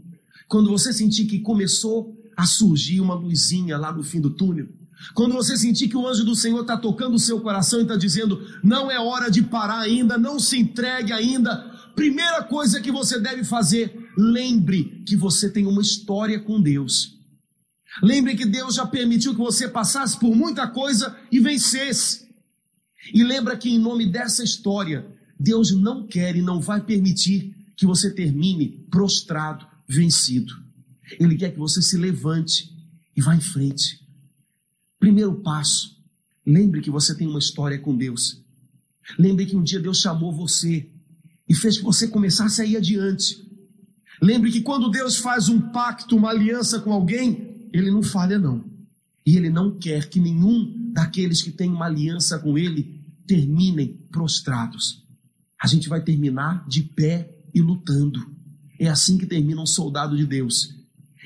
quando 0.49 0.71
você 0.71 0.93
sentir 0.93 1.26
que 1.26 1.40
começou 1.40 2.14
a 2.37 2.45
surgir 2.45 3.00
uma 3.00 3.14
luzinha 3.14 3.78
lá 3.78 3.93
no 3.93 4.02
fim 4.02 4.21
do 4.21 4.31
túnel, 4.31 4.69
quando 5.14 5.35
você 5.35 5.57
sentir 5.57 5.88
que 5.88 5.97
o 5.97 6.07
anjo 6.07 6.25
do 6.25 6.35
Senhor 6.35 6.61
está 6.61 6.76
tocando 6.76 7.14
o 7.14 7.19
seu 7.19 7.40
coração 7.40 7.78
e 7.78 7.83
está 7.83 7.97
dizendo: 7.97 8.40
não 8.62 8.90
é 8.90 8.99
hora 8.99 9.31
de 9.31 9.43
parar 9.43 9.81
ainda, 9.81 10.19
não 10.19 10.38
se 10.38 10.59
entregue 10.59 11.12
ainda. 11.12 11.75
Primeira 11.95 12.43
coisa 12.45 12.81
que 12.81 12.93
você 12.93 13.19
deve 13.19 13.43
fazer, 13.43 14.11
lembre 14.16 15.02
que 15.07 15.16
você 15.16 15.50
tem 15.50 15.66
uma 15.66 15.81
história 15.81 16.38
com 16.38 16.61
Deus. 16.61 17.15
Lembre 18.03 18.37
que 18.37 18.45
Deus 18.45 18.75
já 18.75 18.87
permitiu 18.87 19.33
que 19.33 19.38
você 19.38 19.69
passasse 19.69 20.19
por 20.19 20.35
muita 20.35 20.67
coisa 20.69 21.17
e 21.31 21.41
vencesse. 21.41 22.26
E 23.12 23.23
lembra 23.23 23.57
que 23.57 23.71
em 23.71 23.79
nome 23.79 24.07
dessa 24.07 24.43
história, 24.43 25.07
Deus 25.38 25.73
não 25.73 26.07
quer 26.07 26.37
e 26.37 26.43
não 26.43 26.61
vai 26.61 26.81
permitir 26.81 27.55
que 27.76 27.87
você 27.87 28.11
termine 28.11 28.69
prostrado, 28.91 29.67
vencido. 29.88 30.53
Ele 31.21 31.37
quer 31.37 31.53
que 31.53 31.59
você 31.59 31.81
se 31.81 31.97
levante 31.97 32.71
e 33.17 33.23
vá 33.23 33.35
em 33.35 33.41
frente. 33.41 34.00
Primeiro 34.99 35.35
passo, 35.37 35.97
lembre 36.45 36.81
que 36.81 36.91
você 36.91 37.15
tem 37.15 37.26
uma 37.26 37.38
história 37.38 37.79
com 37.79 37.97
Deus. 37.97 38.43
Lembre 39.19 39.47
que 39.47 39.57
um 39.57 39.62
dia 39.62 39.79
Deus 39.79 39.99
chamou 39.99 40.33
você 40.33 40.88
e 41.49 41.55
fez 41.55 41.76
que 41.76 41.85
você 41.85 42.09
começasse 42.09 42.61
a 42.61 42.65
ir 42.65 42.76
adiante. 42.76 43.45
Lembre 44.21 44.50
que 44.50 44.62
quando 44.62 44.91
Deus 44.91 45.17
faz 45.17 45.49
um 45.49 45.61
pacto, 45.61 46.17
uma 46.17 46.31
aliança 46.31 46.81
com 46.81 46.93
alguém, 46.93 47.46
ele 47.76 47.90
não 47.90 48.02
falha, 48.02 48.38
não. 48.38 48.64
E 49.25 49.37
ele 49.37 49.50
não 49.50 49.76
quer 49.76 50.09
que 50.09 50.21
nenhum 50.21 50.92
daqueles 50.92 51.42
que 51.42 51.50
tem 51.50 51.71
uma 51.71 51.87
aliança 51.87 52.38
com 52.38 52.56
ele 52.56 53.00
terminem 53.26 53.88
prostrados. 54.11 55.02
A 55.61 55.66
gente 55.66 55.88
vai 55.88 56.00
terminar 56.00 56.66
de 56.68 56.83
pé 56.83 57.28
e 57.52 57.61
lutando. 57.61 58.25
É 58.78 58.88
assim 58.88 59.18
que 59.18 59.26
termina 59.26 59.61
um 59.61 59.66
soldado 59.66 60.16
de 60.16 60.25
Deus. 60.25 60.75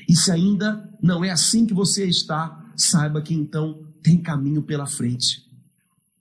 E 0.09 0.17
se 0.17 0.31
ainda 0.31 0.89
não 1.03 1.25
é 1.25 1.31
assim 1.31 1.67
que 1.67 1.75
você 1.75 2.07
está, 2.07 2.73
saiba 2.77 3.21
que 3.21 3.35
então 3.35 3.87
tem 4.03 4.19
caminho 4.19 4.63
pela 4.63 4.87
frente. 4.87 5.45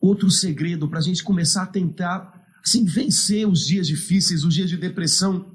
Outro 0.02 0.30
segredo 0.30 0.88
para 0.88 1.00
a 1.00 1.02
gente 1.02 1.24
começar 1.24 1.64
a 1.64 1.68
tentar 1.68 2.40
assim, 2.64 2.86
vencer 2.86 3.48
os 3.48 3.66
dias 3.66 3.88
difíceis, 3.88 4.44
os 4.44 4.54
dias 4.54 4.70
de 4.70 4.78
depressão. 4.78 5.46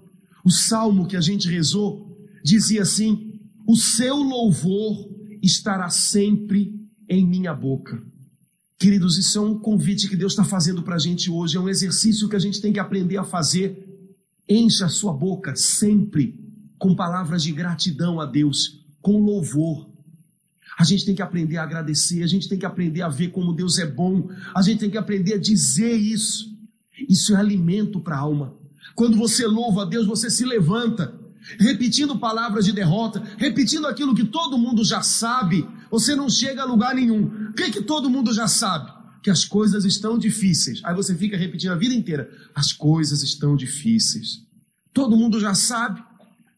O 0.44 0.50
salmo 0.50 1.06
que 1.06 1.16
a 1.16 1.20
gente 1.20 1.48
rezou 1.48 2.16
dizia 2.42 2.82
assim: 2.82 3.33
O 3.66 3.76
seu 3.76 4.16
louvor 4.16 5.08
estará 5.42 5.88
sempre 5.90 6.72
em 7.08 7.26
minha 7.26 7.54
boca. 7.54 8.02
Queridos, 8.78 9.16
isso 9.16 9.38
é 9.38 9.40
um 9.40 9.58
convite 9.58 10.08
que 10.08 10.16
Deus 10.16 10.32
está 10.32 10.44
fazendo 10.44 10.82
para 10.82 10.96
a 10.96 10.98
gente 10.98 11.30
hoje, 11.30 11.56
é 11.56 11.60
um 11.60 11.68
exercício 11.68 12.28
que 12.28 12.36
a 12.36 12.40
gente 12.40 12.60
tem 12.60 12.72
que 12.72 12.80
aprender 12.80 13.16
a 13.16 13.24
fazer. 13.24 13.82
Encha 14.48 14.86
a 14.86 14.90
sua 14.90 15.12
boca 15.12 15.56
sempre 15.56 16.34
com 16.78 16.94
palavras 16.94 17.42
de 17.42 17.52
gratidão 17.52 18.20
a 18.20 18.26
Deus, 18.26 18.84
com 19.00 19.24
louvor. 19.24 19.88
A 20.78 20.84
gente 20.84 21.06
tem 21.06 21.14
que 21.14 21.22
aprender 21.22 21.56
a 21.56 21.62
agradecer, 21.62 22.22
a 22.22 22.26
gente 22.26 22.48
tem 22.48 22.58
que 22.58 22.66
aprender 22.66 23.00
a 23.00 23.08
ver 23.08 23.28
como 23.28 23.54
Deus 23.54 23.78
é 23.78 23.86
bom, 23.86 24.28
a 24.54 24.60
gente 24.60 24.80
tem 24.80 24.90
que 24.90 24.98
aprender 24.98 25.34
a 25.34 25.38
dizer 25.38 25.94
isso. 25.94 26.52
Isso 27.08 27.34
é 27.34 27.38
alimento 27.38 28.00
para 28.00 28.16
a 28.16 28.20
alma. 28.20 28.52
Quando 28.94 29.16
você 29.16 29.46
louva 29.46 29.82
a 29.82 29.84
Deus, 29.84 30.06
você 30.06 30.28
se 30.28 30.44
levanta, 30.44 31.14
repetindo 31.58 32.18
palavras 32.18 32.64
de 32.64 32.72
derrota, 32.72 33.22
repetindo 33.36 33.86
aquilo 33.86 34.14
que 34.14 34.24
todo 34.24 34.58
mundo 34.58 34.84
já 34.84 35.02
sabe, 35.02 35.66
você 35.90 36.14
não 36.14 36.28
chega 36.28 36.62
a 36.62 36.66
lugar 36.66 36.94
nenhum. 36.94 37.24
O 37.50 37.52
que, 37.52 37.64
é 37.64 37.70
que 37.70 37.82
todo 37.82 38.10
mundo 38.10 38.32
já 38.32 38.48
sabe? 38.48 38.92
Que 39.22 39.30
as 39.30 39.44
coisas 39.44 39.84
estão 39.84 40.18
difíceis. 40.18 40.80
Aí 40.84 40.94
você 40.94 41.14
fica 41.14 41.36
repetindo 41.36 41.72
a 41.72 41.76
vida 41.76 41.94
inteira: 41.94 42.30
as 42.54 42.72
coisas 42.72 43.22
estão 43.22 43.56
difíceis. 43.56 44.42
Todo 44.92 45.16
mundo 45.16 45.40
já 45.40 45.54
sabe 45.54 46.02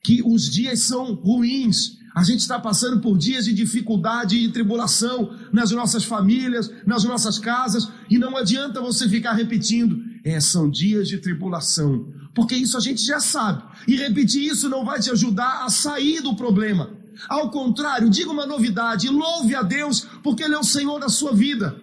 que 0.03 0.23
os 0.25 0.49
dias 0.49 0.81
são 0.81 1.15
ruins, 1.15 1.99
a 2.15 2.23
gente 2.23 2.41
está 2.41 2.59
passando 2.59 3.01
por 3.01 3.19
dias 3.19 3.45
de 3.45 3.53
dificuldade 3.53 4.37
e 4.37 4.51
tribulação 4.51 5.37
nas 5.53 5.71
nossas 5.73 6.05
famílias, 6.05 6.71
nas 6.87 7.05
nossas 7.05 7.39
casas, 7.39 7.89
e 8.09 8.17
não 8.17 8.37
adianta 8.37 8.81
você 8.81 9.09
ficar 9.09 9.33
repetindo, 9.33 10.01
é, 10.25 10.41
são 10.41 10.71
dias 10.71 11.09
de 11.09 11.19
tribulação, 11.19 12.07
porque 12.37 12.55
isso 12.55 12.77
a 12.77 12.81
gente 12.81 13.03
já 13.03 13.19
sabe, 13.19 13.63
e 13.89 13.97
repetir 13.97 14.45
isso 14.45 14.69
não 14.69 14.85
vai 14.85 15.01
te 15.01 15.11
ajudar 15.11 15.65
a 15.65 15.71
sair 15.71 16.21
do 16.21 16.37
problema. 16.37 16.91
Ao 17.31 17.51
contrário, 17.51 18.11
diga 18.11 18.31
uma 18.31 18.45
novidade, 18.45 19.09
louve 19.09 19.55
a 19.55 19.63
Deus, 19.63 20.07
porque 20.23 20.45
Ele 20.45 20.55
é 20.55 20.59
o 20.59 20.63
Senhor 20.63 21.01
da 21.01 21.09
sua 21.09 21.33
vida. 21.33 21.75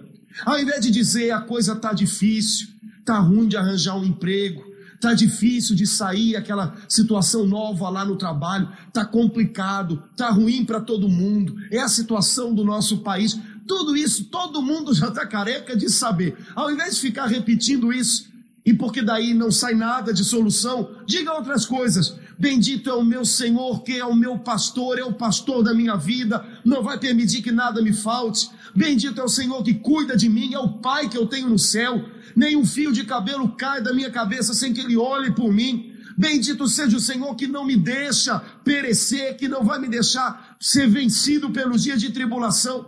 Ao 0.45 0.60
invés 0.60 0.81
de 0.81 0.91
dizer 0.91 1.31
a 1.31 1.41
coisa 1.41 1.74
está 1.74 1.91
difícil, 1.91 2.67
está 3.00 3.17
ruim 3.17 3.48
de 3.48 3.57
arranjar 3.57 3.98
um 3.98 4.05
emprego, 4.05 4.63
Está 5.03 5.13
difícil 5.13 5.75
de 5.75 5.86
sair 5.86 6.38
aquela 6.38 6.77
situação 6.88 7.45
nova 7.45 7.89
lá 7.89 8.05
no 8.05 8.15
trabalho, 8.15 8.69
está 8.88 9.03
complicado, 9.03 10.01
está 10.12 10.29
ruim 10.29 10.63
para 10.63 10.79
todo 10.79 11.10
mundo, 11.10 11.57
é 11.69 11.79
a 11.79 11.89
situação 11.89 12.55
do 12.55 12.63
nosso 12.63 13.00
país. 13.00 13.38
Tudo 13.67 13.98
isso, 13.98 14.24
todo 14.25 14.62
mundo 14.62 14.93
já 14.93 15.10
está 15.10 15.27
careca 15.27 15.75
de 15.75 15.89
saber. 15.89 16.38
Ao 16.55 16.72
invés 16.72 16.95
de 16.95 17.01
ficar 17.01 17.25
repetindo 17.25 17.91
isso, 17.91 18.31
e 18.65 18.74
porque 18.74 19.01
daí 19.01 19.34
não 19.34 19.51
sai 19.51 19.74
nada 19.74 20.13
de 20.13 20.24
solução, 20.24 20.89
diga 21.05 21.34
outras 21.34 21.65
coisas. 21.65 22.15
Bendito 22.39 22.89
é 22.89 22.93
o 22.93 23.03
meu 23.03 23.25
Senhor, 23.25 23.84
que 23.84 23.93
é 23.93 24.05
o 24.05 24.15
meu 24.15 24.39
pastor, 24.39 24.98
é 24.98 25.03
o 25.03 25.13
pastor 25.13 25.63
da 25.63 25.74
minha 25.74 25.96
vida, 25.96 26.46
não 26.63 26.82
vai 26.82 26.98
permitir 26.98 27.41
que 27.41 27.51
nada 27.51 27.82
me 27.82 27.93
falte. 27.93 28.50
Bendito 28.75 29.22
é 29.22 29.24
o 29.24 29.29
Senhor 29.29 29.62
que 29.63 29.74
cuida 29.74 30.15
de 30.15 30.27
mim, 30.29 30.53
é 30.53 30.60
o 30.60 30.79
Pai 30.79 31.08
que 31.10 31.17
eu 31.17 31.27
tenho 31.27 31.50
no 31.50 31.60
céu 31.60 32.03
nem 32.36 32.55
um 32.55 32.65
fio 32.65 32.91
de 32.91 33.03
cabelo 33.03 33.50
cai 33.50 33.82
da 33.82 33.93
minha 33.93 34.12
cabeça 34.12 34.53
sem 34.53 34.74
que 34.74 34.82
Ele 34.82 34.98
olhe 34.98 35.32
por 35.32 35.51
mim. 35.51 35.91
Bendito 36.17 36.67
seja 36.67 36.98
o 36.98 37.00
Senhor 37.00 37.34
que 37.36 37.48
não 37.48 37.65
me 37.65 37.75
deixa 37.75 38.39
perecer, 38.63 39.36
que 39.36 39.48
não 39.48 39.63
vai 39.63 39.79
me 39.79 39.88
deixar 39.88 40.55
ser 40.60 40.88
vencido 40.88 41.50
pelos 41.51 41.84
dias 41.84 42.00
de 42.00 42.12
tribulação. 42.12 42.86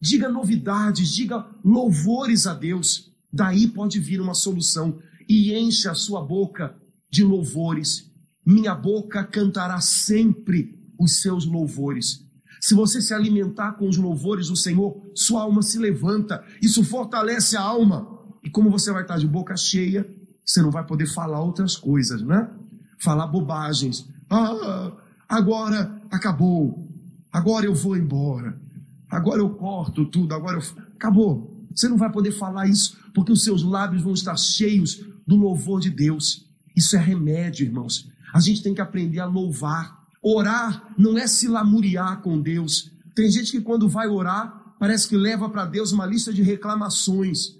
Diga 0.00 0.28
novidades, 0.28 1.14
diga 1.14 1.46
louvores 1.64 2.46
a 2.46 2.54
Deus. 2.54 3.09
Daí 3.32 3.68
pode 3.68 3.98
vir 4.00 4.20
uma 4.20 4.34
solução. 4.34 4.98
E 5.28 5.54
enche 5.54 5.88
a 5.88 5.94
sua 5.94 6.22
boca 6.24 6.74
de 7.10 7.22
louvores. 7.22 8.10
Minha 8.44 8.74
boca 8.74 9.22
cantará 9.24 9.80
sempre 9.80 10.74
os 10.98 11.20
seus 11.20 11.46
louvores. 11.46 12.20
Se 12.60 12.74
você 12.74 13.00
se 13.00 13.14
alimentar 13.14 13.72
com 13.72 13.88
os 13.88 13.96
louvores 13.96 14.48
do 14.48 14.56
Senhor, 14.56 14.94
sua 15.14 15.42
alma 15.42 15.62
se 15.62 15.78
levanta, 15.78 16.44
isso 16.60 16.84
fortalece 16.84 17.56
a 17.56 17.62
alma. 17.62 18.06
E 18.44 18.50
como 18.50 18.70
você 18.70 18.92
vai 18.92 19.02
estar 19.02 19.18
de 19.18 19.26
boca 19.26 19.56
cheia, 19.56 20.06
você 20.44 20.60
não 20.60 20.70
vai 20.70 20.84
poder 20.86 21.06
falar 21.06 21.40
outras 21.40 21.76
coisas, 21.76 22.22
né? 22.22 22.50
Falar 22.98 23.26
bobagens. 23.28 24.06
Ah, 24.28 24.92
agora 25.28 26.00
acabou. 26.10 26.86
Agora 27.32 27.64
eu 27.64 27.74
vou 27.74 27.96
embora. 27.96 28.60
Agora 29.08 29.40
eu 29.40 29.50
corto 29.50 30.04
tudo. 30.04 30.34
Agora 30.34 30.58
eu. 30.58 30.84
Acabou. 30.96 31.49
Você 31.74 31.88
não 31.88 31.96
vai 31.96 32.10
poder 32.10 32.32
falar 32.32 32.66
isso, 32.66 32.96
porque 33.14 33.32
os 33.32 33.44
seus 33.44 33.62
lábios 33.62 34.02
vão 34.02 34.12
estar 34.12 34.36
cheios 34.36 35.00
do 35.26 35.36
louvor 35.36 35.80
de 35.80 35.90
Deus. 35.90 36.46
Isso 36.76 36.96
é 36.96 36.98
remédio, 36.98 37.66
irmãos. 37.66 38.08
A 38.32 38.40
gente 38.40 38.62
tem 38.62 38.74
que 38.74 38.80
aprender 38.80 39.20
a 39.20 39.26
louvar. 39.26 39.98
Orar 40.22 40.92
não 40.98 41.16
é 41.16 41.26
se 41.26 41.48
lamuriar 41.48 42.20
com 42.22 42.40
Deus. 42.40 42.90
Tem 43.14 43.30
gente 43.30 43.50
que 43.50 43.60
quando 43.60 43.88
vai 43.88 44.08
orar, 44.08 44.74
parece 44.78 45.08
que 45.08 45.16
leva 45.16 45.48
para 45.48 45.66
Deus 45.66 45.92
uma 45.92 46.06
lista 46.06 46.32
de 46.32 46.42
reclamações. 46.42 47.54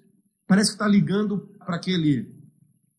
Parece 0.47 0.71
que 0.71 0.75
está 0.75 0.87
ligando 0.87 1.39
para 1.65 1.77
aquele 1.77 2.27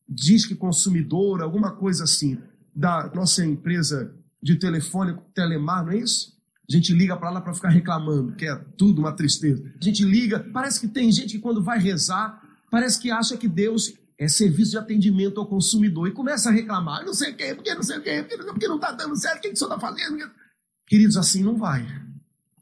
disque 0.07 0.55
consumidor, 0.55 1.41
alguma 1.41 1.71
coisa 1.71 2.03
assim, 2.03 2.37
da 2.75 3.09
nossa 3.13 3.45
empresa 3.45 4.13
de 4.41 4.55
telefone, 4.55 5.17
Telemar, 5.33 5.85
não 5.85 5.91
é 5.91 5.97
isso? 5.97 6.33
A 6.71 6.77
gente 6.77 6.93
liga 6.93 7.17
para 7.17 7.29
lá 7.29 7.41
para 7.41 7.53
ficar 7.53 7.67
reclamando, 7.67 8.31
que 8.31 8.45
é 8.45 8.55
tudo 8.77 8.99
uma 8.99 9.11
tristeza. 9.11 9.61
A 9.79 9.83
gente 9.83 10.05
liga, 10.05 10.39
parece 10.53 10.79
que 10.79 10.87
tem 10.87 11.11
gente 11.11 11.33
que 11.33 11.39
quando 11.39 11.61
vai 11.61 11.77
rezar, 11.77 12.41
parece 12.69 12.97
que 12.97 13.11
acha 13.11 13.35
que 13.35 13.45
Deus 13.45 13.93
é 14.17 14.29
serviço 14.29 14.71
de 14.71 14.77
atendimento 14.77 15.37
ao 15.41 15.45
consumidor 15.45 16.07
e 16.07 16.11
começa 16.11 16.47
a 16.47 16.51
reclamar, 16.51 17.03
não 17.03 17.13
sei 17.13 17.33
o 17.33 17.35
que, 17.35 17.55
porque 17.55 17.75
não 17.75 17.83
sei 17.83 17.97
o 17.97 18.01
que, 18.01 18.23
porque 18.23 18.69
não 18.69 18.77
está 18.77 18.93
dando 18.93 19.17
certo, 19.17 19.39
o 19.39 19.41
que, 19.41 19.49
o 19.49 19.57
senhor 19.57 19.73
está 19.73 19.79
fazendo? 19.79 20.31
Queridos, 20.87 21.17
assim 21.17 21.43
não 21.43 21.57
vai. 21.57 21.85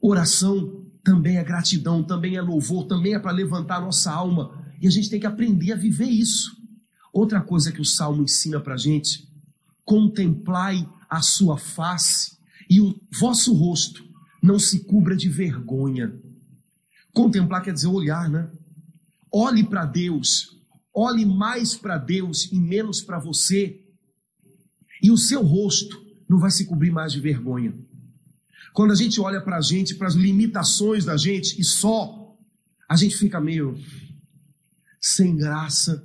Oração 0.00 0.84
também 1.04 1.36
é 1.36 1.44
gratidão, 1.44 2.02
também 2.02 2.36
é 2.36 2.42
louvor, 2.42 2.88
também 2.88 3.14
é 3.14 3.18
para 3.20 3.30
levantar 3.30 3.80
nossa 3.80 4.10
alma. 4.10 4.50
E 4.80 4.88
a 4.88 4.90
gente 4.90 5.08
tem 5.08 5.20
que 5.20 5.26
aprender 5.26 5.72
a 5.72 5.76
viver 5.76 6.08
isso. 6.08 6.50
Outra 7.12 7.40
coisa 7.40 7.70
que 7.70 7.80
o 7.80 7.84
Salmo 7.84 8.24
ensina 8.24 8.58
para 8.58 8.74
a 8.74 8.78
gente: 8.78 9.28
contemplai 9.84 10.84
a 11.08 11.22
sua 11.22 11.56
face 11.56 12.39
e 12.70 12.80
o 12.80 12.94
vosso 13.18 13.52
rosto 13.52 14.04
não 14.40 14.58
se 14.60 14.84
cubra 14.84 15.16
de 15.16 15.28
vergonha. 15.28 16.14
Contemplar 17.12 17.64
quer 17.64 17.74
dizer 17.74 17.88
olhar, 17.88 18.30
né? 18.30 18.48
Olhe 19.32 19.64
para 19.64 19.84
Deus, 19.84 20.56
olhe 20.94 21.26
mais 21.26 21.74
para 21.74 21.98
Deus 21.98 22.48
e 22.52 22.60
menos 22.60 23.02
para 23.02 23.18
você, 23.18 23.80
e 25.02 25.10
o 25.10 25.18
seu 25.18 25.42
rosto 25.42 26.00
não 26.28 26.38
vai 26.38 26.52
se 26.52 26.64
cobrir 26.64 26.92
mais 26.92 27.12
de 27.12 27.18
vergonha. 27.20 27.74
Quando 28.72 28.92
a 28.92 28.94
gente 28.94 29.20
olha 29.20 29.40
para 29.40 29.56
a 29.56 29.60
gente, 29.60 29.96
para 29.96 30.06
as 30.06 30.14
limitações 30.14 31.04
da 31.04 31.16
gente 31.16 31.60
e 31.60 31.64
só, 31.64 32.36
a 32.88 32.94
gente 32.94 33.16
fica 33.16 33.40
meio 33.40 33.76
sem 35.00 35.36
graça. 35.36 36.04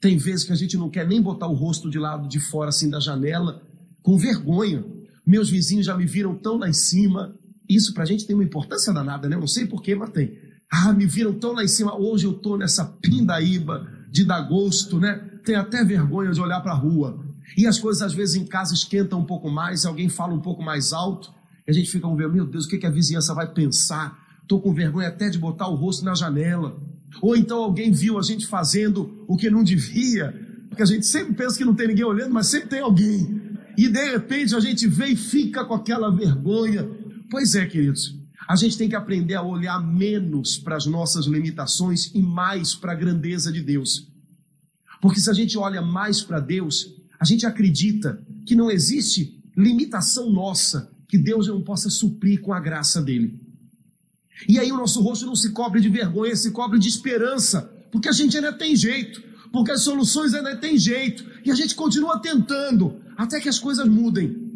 Tem 0.00 0.16
vezes 0.16 0.44
que 0.44 0.52
a 0.52 0.56
gente 0.56 0.76
não 0.76 0.88
quer 0.88 1.06
nem 1.06 1.20
botar 1.20 1.48
o 1.48 1.54
rosto 1.54 1.90
de 1.90 1.98
lado 1.98 2.28
de 2.28 2.38
fora 2.38 2.68
assim 2.68 2.88
da 2.88 3.00
janela, 3.00 3.60
com 4.02 4.16
vergonha. 4.16 4.84
Meus 5.26 5.48
vizinhos 5.48 5.86
já 5.86 5.96
me 5.96 6.06
viram 6.06 6.34
tão 6.34 6.58
lá 6.58 6.68
em 6.68 6.74
cima. 6.74 7.34
Isso 7.68 7.94
para 7.94 8.02
a 8.02 8.06
gente 8.06 8.26
tem 8.26 8.34
uma 8.34 8.44
importância 8.44 8.92
danada, 8.92 9.28
né? 9.28 9.36
Eu 9.36 9.40
não 9.40 9.46
sei 9.46 9.66
porquê, 9.66 9.94
mas 9.94 10.10
tem. 10.10 10.38
Ah, 10.70 10.92
me 10.92 11.06
viram 11.06 11.32
tão 11.34 11.52
lá 11.52 11.64
em 11.64 11.68
cima. 11.68 11.96
Hoje 11.96 12.26
eu 12.26 12.32
estou 12.32 12.58
nessa 12.58 12.84
pindaíba 12.84 13.86
de 14.10 14.24
dar 14.24 14.42
gosto, 14.42 14.98
né? 14.98 15.14
Tenho 15.44 15.60
até 15.60 15.84
vergonha 15.84 16.30
de 16.30 16.40
olhar 16.40 16.60
para 16.60 16.74
rua. 16.74 17.18
E 17.56 17.66
as 17.66 17.78
coisas 17.78 18.02
às 18.02 18.14
vezes 18.14 18.34
em 18.34 18.46
casa 18.46 18.74
esquentam 18.74 19.20
um 19.20 19.24
pouco 19.24 19.50
mais, 19.50 19.84
alguém 19.84 20.08
fala 20.08 20.34
um 20.34 20.40
pouco 20.40 20.62
mais 20.62 20.92
alto, 20.92 21.32
e 21.66 21.70
a 21.70 21.74
gente 21.74 21.90
fica 21.90 22.08
vendo, 22.08 22.32
meu 22.32 22.46
Deus, 22.46 22.66
o 22.66 22.68
que, 22.68 22.78
que 22.78 22.86
a 22.86 22.90
vizinhança 22.90 23.34
vai 23.34 23.46
pensar? 23.52 24.18
Estou 24.42 24.60
com 24.60 24.74
vergonha 24.74 25.08
até 25.08 25.28
de 25.30 25.38
botar 25.38 25.68
o 25.68 25.74
rosto 25.74 26.04
na 26.04 26.14
janela. 26.14 26.76
Ou 27.22 27.36
então 27.36 27.62
alguém 27.62 27.90
viu 27.90 28.18
a 28.18 28.22
gente 28.22 28.46
fazendo 28.46 29.24
o 29.26 29.36
que 29.36 29.48
não 29.48 29.62
devia, 29.62 30.34
porque 30.68 30.82
a 30.82 30.86
gente 30.86 31.06
sempre 31.06 31.34
pensa 31.34 31.56
que 31.56 31.64
não 31.64 31.74
tem 31.74 31.88
ninguém 31.88 32.04
olhando, 32.04 32.34
mas 32.34 32.48
sempre 32.48 32.68
tem 32.68 32.80
alguém. 32.80 33.40
E 33.76 33.88
de 33.88 34.10
repente 34.12 34.54
a 34.54 34.60
gente 34.60 34.86
vê 34.86 35.08
e 35.08 35.16
fica 35.16 35.64
com 35.64 35.74
aquela 35.74 36.10
vergonha. 36.10 36.88
Pois 37.30 37.54
é, 37.54 37.66
queridos, 37.66 38.14
a 38.48 38.56
gente 38.56 38.76
tem 38.76 38.88
que 38.88 38.96
aprender 38.96 39.34
a 39.34 39.42
olhar 39.42 39.80
menos 39.80 40.58
para 40.58 40.76
as 40.76 40.86
nossas 40.86 41.26
limitações 41.26 42.10
e 42.14 42.20
mais 42.20 42.74
para 42.74 42.92
a 42.92 42.96
grandeza 42.96 43.50
de 43.52 43.62
Deus. 43.62 44.06
Porque 45.00 45.20
se 45.20 45.30
a 45.30 45.34
gente 45.34 45.56
olha 45.58 45.82
mais 45.82 46.22
para 46.22 46.40
Deus, 46.40 46.94
a 47.18 47.24
gente 47.24 47.46
acredita 47.46 48.20
que 48.46 48.54
não 48.54 48.70
existe 48.70 49.38
limitação 49.56 50.30
nossa 50.30 50.90
que 51.08 51.18
Deus 51.18 51.46
não 51.46 51.62
possa 51.62 51.88
suprir 51.88 52.40
com 52.40 52.52
a 52.52 52.60
graça 52.60 53.00
dele. 53.00 53.38
E 54.48 54.58
aí 54.58 54.72
o 54.72 54.76
nosso 54.76 55.00
rosto 55.00 55.26
não 55.26 55.36
se 55.36 55.52
cobre 55.52 55.80
de 55.80 55.88
vergonha, 55.88 56.34
se 56.34 56.50
cobre 56.50 56.78
de 56.78 56.88
esperança, 56.88 57.62
porque 57.90 58.08
a 58.08 58.12
gente 58.12 58.36
ainda 58.36 58.52
tem 58.52 58.74
jeito, 58.74 59.22
porque 59.52 59.70
as 59.70 59.82
soluções 59.82 60.34
ainda 60.34 60.56
tem 60.56 60.76
jeito, 60.76 61.24
e 61.44 61.50
a 61.50 61.54
gente 61.54 61.74
continua 61.74 62.18
tentando 62.18 63.00
até 63.16 63.40
que 63.40 63.48
as 63.48 63.58
coisas 63.58 63.88
mudem. 63.88 64.54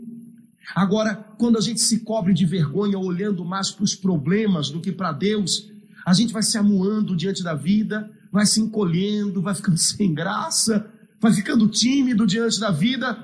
Agora, 0.75 1.14
quando 1.38 1.57
a 1.57 1.61
gente 1.61 1.81
se 1.81 2.01
cobre 2.01 2.35
de 2.35 2.44
vergonha, 2.44 2.99
olhando 2.99 3.44
mais 3.44 3.71
para 3.71 3.85
os 3.85 3.94
problemas 3.94 4.71
do 4.71 4.81
que 4.81 4.92
para 4.92 5.12
Deus, 5.12 5.71
a 6.05 6.12
gente 6.12 6.33
vai 6.33 6.42
se 6.42 6.59
amuando 6.59 7.16
diante 7.16 7.42
da 7.42 7.55
vida, 7.55 8.11
vai 8.31 8.47
se 8.47 8.61
encolhendo, 8.61 9.40
vai 9.40 9.55
ficando 9.55 9.77
sem 9.79 10.12
graça, 10.12 10.90
vai 11.21 11.33
ficando 11.33 11.68
tímido 11.68 12.27
diante 12.27 12.61
da 12.61 12.71
vida 12.71 13.18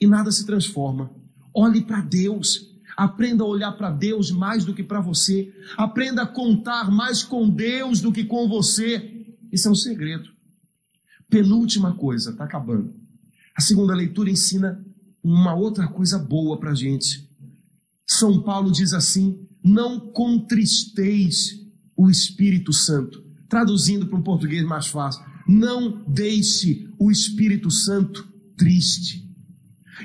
e 0.00 0.06
nada 0.06 0.30
se 0.30 0.44
transforma. 0.44 1.10
Olhe 1.54 1.82
para 1.82 2.00
Deus, 2.00 2.68
aprenda 2.96 3.44
a 3.44 3.46
olhar 3.46 3.72
para 3.72 3.90
Deus 3.90 4.30
mais 4.30 4.64
do 4.64 4.74
que 4.74 4.82
para 4.82 5.00
você, 5.00 5.52
aprenda 5.76 6.22
a 6.22 6.26
contar 6.26 6.90
mais 6.90 7.22
com 7.22 7.48
Deus 7.48 8.00
do 8.00 8.12
que 8.12 8.24
com 8.24 8.48
você. 8.48 9.26
Isso 9.52 9.68
é 9.68 9.70
um 9.70 9.74
segredo. 9.74 10.28
Penúltima 11.28 11.94
coisa, 11.94 12.30
está 12.30 12.44
acabando. 12.44 13.03
A 13.56 13.60
segunda 13.60 13.94
leitura 13.94 14.30
ensina 14.30 14.84
uma 15.22 15.54
outra 15.54 15.88
coisa 15.88 16.18
boa 16.18 16.58
para 16.58 16.72
a 16.72 16.74
gente. 16.74 17.28
São 18.06 18.42
Paulo 18.42 18.70
diz 18.70 18.92
assim: 18.92 19.46
não 19.62 19.98
contristeis 19.98 21.60
o 21.96 22.10
Espírito 22.10 22.72
Santo. 22.72 23.22
Traduzindo 23.48 24.06
para 24.06 24.18
um 24.18 24.22
português 24.22 24.64
mais 24.64 24.88
fácil, 24.88 25.22
não 25.46 26.04
deixe 26.06 26.88
o 26.98 27.10
Espírito 27.10 27.70
Santo 27.70 28.26
triste. 28.56 29.24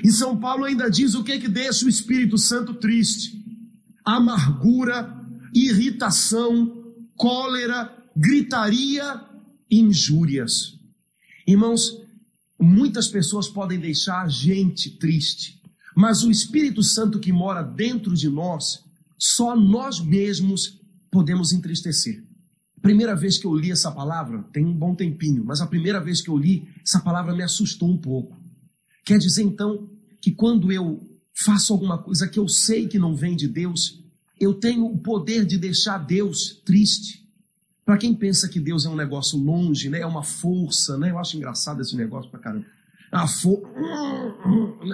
E 0.04 0.10
São 0.10 0.36
Paulo 0.38 0.64
ainda 0.64 0.88
diz 0.88 1.14
o 1.14 1.24
que 1.24 1.38
que 1.38 1.48
deixa 1.48 1.84
o 1.84 1.88
Espírito 1.88 2.38
Santo 2.38 2.74
triste: 2.74 3.44
amargura, 4.04 5.14
irritação, 5.52 6.94
cólera, 7.16 7.92
gritaria, 8.16 9.20
injúrias. 9.70 10.78
Irmãos, 11.46 12.00
Muitas 12.60 13.08
pessoas 13.08 13.48
podem 13.48 13.80
deixar 13.80 14.22
a 14.22 14.28
gente 14.28 14.90
triste, 14.90 15.60
mas 15.96 16.22
o 16.22 16.30
Espírito 16.30 16.82
Santo 16.82 17.18
que 17.18 17.32
mora 17.32 17.62
dentro 17.62 18.14
de 18.14 18.28
nós, 18.28 18.84
só 19.18 19.56
nós 19.56 19.98
mesmos 19.98 20.78
podemos 21.10 21.52
entristecer. 21.52 22.22
Primeira 22.82 23.14
vez 23.14 23.38
que 23.38 23.46
eu 23.46 23.54
li 23.54 23.70
essa 23.70 23.90
palavra, 23.90 24.42
tem 24.52 24.64
um 24.64 24.72
bom 24.72 24.94
tempinho, 24.94 25.44
mas 25.44 25.60
a 25.60 25.66
primeira 25.66 26.00
vez 26.00 26.22
que 26.22 26.30
eu 26.30 26.36
li, 26.36 26.68
essa 26.82 27.00
palavra 27.00 27.34
me 27.34 27.42
assustou 27.42 27.90
um 27.90 27.98
pouco. 27.98 28.38
Quer 29.04 29.18
dizer 29.18 29.42
então 29.42 29.88
que 30.20 30.30
quando 30.30 30.70
eu 30.70 31.00
faço 31.34 31.72
alguma 31.72 31.98
coisa 31.98 32.28
que 32.28 32.38
eu 32.38 32.48
sei 32.48 32.86
que 32.86 32.98
não 32.98 33.14
vem 33.14 33.36
de 33.36 33.48
Deus, 33.48 34.00
eu 34.38 34.54
tenho 34.54 34.86
o 34.86 34.98
poder 34.98 35.44
de 35.44 35.58
deixar 35.58 35.98
Deus 35.98 36.60
triste. 36.64 37.22
Para 37.90 37.98
quem 37.98 38.14
pensa 38.14 38.48
que 38.48 38.60
Deus 38.60 38.86
é 38.86 38.88
um 38.88 38.94
negócio 38.94 39.36
longe, 39.36 39.88
né? 39.88 39.98
é 39.98 40.06
uma 40.06 40.22
força, 40.22 40.96
né? 40.96 41.10
eu 41.10 41.18
acho 41.18 41.36
engraçado 41.36 41.80
esse 41.80 41.96
negócio 41.96 42.30
para 42.30 42.38
caramba. 42.38 42.64
É, 43.12 43.26
for... 43.26 43.60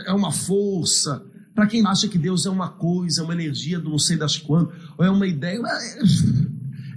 é 0.06 0.12
uma 0.14 0.32
força. 0.32 1.22
Para 1.54 1.66
quem 1.66 1.86
acha 1.86 2.08
que 2.08 2.16
Deus 2.16 2.46
é 2.46 2.48
uma 2.48 2.70
coisa, 2.70 3.22
uma 3.22 3.34
energia 3.34 3.78
do 3.78 3.90
não 3.90 3.98
sei 3.98 4.16
das 4.16 4.38
quantas, 4.38 4.74
ou 4.96 5.04
é 5.04 5.10
uma 5.10 5.26
ideia. 5.26 5.58
É, 5.58 6.02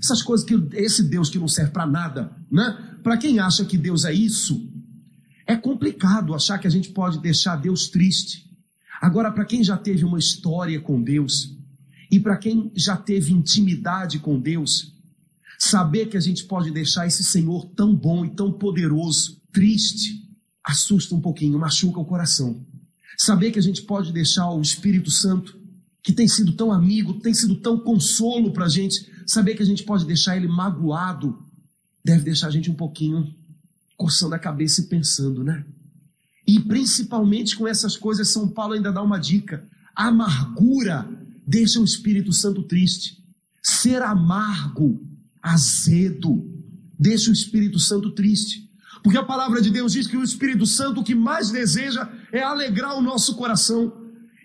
essas 0.02 0.22
coisas 0.22 0.46
que 0.46 0.58
esse 0.72 1.04
Deus 1.04 1.30
que 1.30 1.38
não 1.38 1.50
serve 1.50 1.72
para 1.72 1.86
nada, 1.86 2.32
né? 2.50 2.96
Para 3.04 3.18
quem 3.18 3.38
acha 3.40 3.66
que 3.66 3.78
Deus 3.78 4.06
é 4.06 4.14
isso, 4.14 4.72
é 5.46 5.58
complicado 5.58 6.34
achar 6.34 6.60
que 6.60 6.68
a 6.68 6.72
gente 6.72 6.92
pode 6.92 7.20
deixar 7.20 7.58
Deus 7.58 7.90
triste. 7.90 8.50
Agora, 9.02 9.34
para 9.34 9.44
quem 9.44 9.62
já 9.62 9.76
teve 9.76 10.06
uma 10.06 10.18
história 10.18 10.80
com 10.80 11.04
Deus, 11.04 11.54
e 12.10 12.22
para 12.22 12.38
quem 12.38 12.72
já 12.74 12.96
teve 12.96 13.34
intimidade 13.34 14.20
com 14.20 14.40
Deus, 14.40 14.98
Saber 15.60 16.06
que 16.06 16.16
a 16.16 16.22
gente 16.22 16.46
pode 16.46 16.72
deixar 16.72 17.06
esse 17.06 17.24
Senhor 17.24 17.66
tão 17.76 17.94
bom 17.94 18.26
e 18.26 18.30
tão 18.30 18.52
poderoso 18.52 19.42
triste 19.52 20.26
assusta 20.64 21.14
um 21.14 21.22
pouquinho, 21.22 21.60
machuca 21.60 22.00
o 22.00 22.06
coração. 22.06 22.66
Saber 23.18 23.52
que 23.52 23.60
a 23.60 23.62
gente 23.62 23.82
pode 23.82 24.14
deixar 24.14 24.50
o 24.50 24.62
Espírito 24.62 25.12
Santo, 25.12 25.60
que 26.02 26.14
tem 26.14 26.28
sido 26.28 26.54
tão 26.54 26.72
amigo, 26.72 27.20
tem 27.20 27.34
sido 27.34 27.56
tão 27.58 27.78
consolo 27.78 28.54
para 28.54 28.66
a 28.66 28.70
gente, 28.70 29.06
saber 29.28 29.56
que 29.56 29.64
a 29.64 29.66
gente 29.66 29.84
pode 29.84 30.06
deixar 30.06 30.38
ele 30.38 30.48
magoado, 30.48 31.38
deve 32.04 32.24
deixar 32.24 32.48
a 32.48 32.52
gente 32.52 32.72
um 32.72 32.76
pouquinho 32.76 33.36
coçando 33.98 34.36
a 34.36 34.40
cabeça 34.40 34.80
e 34.80 34.86
pensando, 34.86 35.44
né? 35.44 35.66
E 36.48 36.60
principalmente 36.62 37.58
com 37.58 37.68
essas 37.68 37.98
coisas, 37.98 38.30
São 38.30 38.48
Paulo 38.48 38.74
ainda 38.74 38.92
dá 38.92 39.04
uma 39.04 39.20
dica: 39.20 39.68
amargura 39.94 41.08
deixa 41.46 41.80
o 41.80 41.86
Espírito 41.86 42.32
Santo 42.32 42.64
triste. 42.64 43.18
Ser 43.62 44.02
amargo, 44.02 45.00
azedo, 45.42 46.44
deixa 46.98 47.30
o 47.30 47.34
Espírito 47.34 47.80
Santo 47.80 48.12
triste. 48.12 48.68
Porque 49.04 49.18
a 49.18 49.24
palavra 49.24 49.62
de 49.62 49.70
Deus 49.70 49.94
diz 49.94 50.08
que 50.08 50.18
o 50.18 50.24
Espírito 50.24 50.66
Santo 50.66 51.02
o 51.02 51.04
que 51.04 51.16
mais 51.16 51.50
deseja 51.50 52.10
é 52.32 52.42
alegrar 52.42 52.98
o 52.98 53.02
nosso 53.02 53.36
coração. 53.36 53.94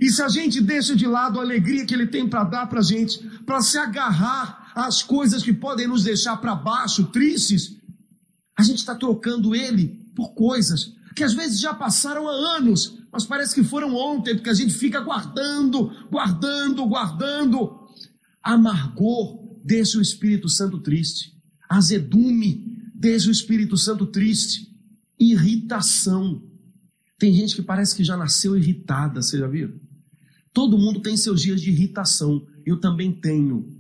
E 0.01 0.11
se 0.11 0.23
a 0.23 0.29
gente 0.29 0.61
deixa 0.61 0.95
de 0.95 1.07
lado 1.07 1.39
a 1.39 1.43
alegria 1.43 1.85
que 1.85 1.95
ele 1.95 2.07
tem 2.07 2.29
para 2.29 2.45
dar 2.45 2.67
para 2.67 2.81
a 2.81 2.83
gente, 2.83 3.19
para 3.45 3.61
se 3.61 3.79
agarrar 3.79 4.73
às 4.75 5.03
coisas 5.03 5.43
que 5.43 5.53
podem 5.53 5.89
nos 5.89 6.05
deixar 6.05 6.37
para 6.37 6.55
baixo, 6.55 7.05
tristes, 7.07 7.77
a 8.57 8.63
gente 8.63 8.79
está 8.79 8.95
trocando 8.95 9.55
ele 9.55 9.89
por 10.15 10.35
coisas 10.35 10.95
que 11.15 11.23
às 11.23 11.33
vezes 11.33 11.61
já 11.61 11.73
passaram 11.73 12.29
há 12.29 12.57
anos, 12.57 12.99
mas 13.13 13.25
parece 13.25 13.55
que 13.55 13.63
foram 13.63 13.95
ontem, 13.95 14.35
porque 14.35 14.51
a 14.51 14.55
gente 14.55 14.75
fica 14.75 15.01
guardando, 15.01 15.93
guardando, 16.11 16.85
guardando. 16.87 17.85
Amargor 18.43 19.44
deixa 19.65 19.99
o 19.99 20.03
Espírito 20.03 20.49
Santo 20.49 20.79
triste. 20.79 21.33
Azedume 21.69 22.63
deixa 22.95 23.29
o 23.29 23.33
Espírito 23.33 23.77
Santo 23.77 24.07
triste. 24.07 24.69
Irritação. 25.19 26.43
Tem 27.19 27.33
gente 27.33 27.57
que 27.57 27.63
parece 27.63 27.97
que 27.97 28.05
já 28.05 28.17
nasceu 28.17 28.57
irritada, 28.57 29.23
você 29.23 29.39
já 29.39 29.47
viu? 29.47 29.73
Todo 30.53 30.79
mundo 30.79 31.01
tem 31.01 31.17
seus 31.17 31.41
dias 31.41 31.61
de 31.61 31.71
irritação. 31.71 32.47
Eu 32.67 32.79
também 32.79 33.13
tenho. 33.13 33.75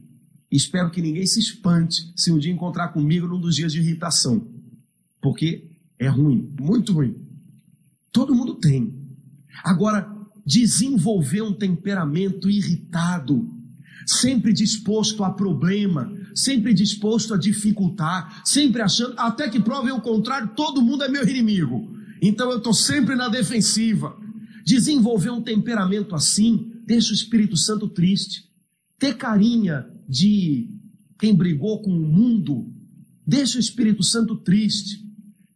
Espero 0.50 0.90
que 0.90 1.02
ninguém 1.02 1.26
se 1.26 1.38
espante 1.38 2.12
se 2.16 2.32
um 2.32 2.38
dia 2.38 2.52
encontrar 2.52 2.88
comigo 2.88 3.26
num 3.26 3.40
dos 3.40 3.54
dias 3.54 3.72
de 3.72 3.80
irritação. 3.80 4.46
Porque 5.20 5.68
é 5.98 6.08
ruim, 6.08 6.54
muito 6.58 6.92
ruim. 6.92 7.14
Todo 8.12 8.34
mundo 8.34 8.54
tem. 8.54 8.92
Agora, 9.62 10.08
desenvolver 10.46 11.42
um 11.42 11.52
temperamento 11.52 12.48
irritado, 12.48 13.48
sempre 14.06 14.52
disposto 14.52 15.24
a 15.24 15.30
problema, 15.30 16.12
sempre 16.34 16.74
disposto 16.74 17.34
a 17.34 17.38
dificultar, 17.38 18.42
sempre 18.44 18.82
achando, 18.82 19.14
até 19.18 19.48
que 19.48 19.60
provem 19.60 19.92
o 19.92 20.00
contrário, 20.00 20.50
todo 20.56 20.82
mundo 20.82 21.04
é 21.04 21.08
meu 21.08 21.26
inimigo. 21.26 21.94
Então 22.20 22.50
eu 22.50 22.58
estou 22.58 22.74
sempre 22.74 23.14
na 23.14 23.28
defensiva. 23.28 24.16
Desenvolver 24.64 25.30
um 25.30 25.42
temperamento 25.42 26.14
assim 26.14 26.72
deixa 26.86 27.10
o 27.10 27.14
Espírito 27.14 27.56
Santo 27.56 27.88
triste. 27.88 28.44
Ter 28.98 29.16
carinha 29.16 29.84
de 30.08 30.68
quem 31.18 31.34
brigou 31.34 31.82
com 31.82 31.90
o 31.90 32.00
mundo 32.00 32.66
deixa 33.26 33.56
o 33.56 33.60
Espírito 33.60 34.02
Santo 34.02 34.36
triste. 34.36 35.02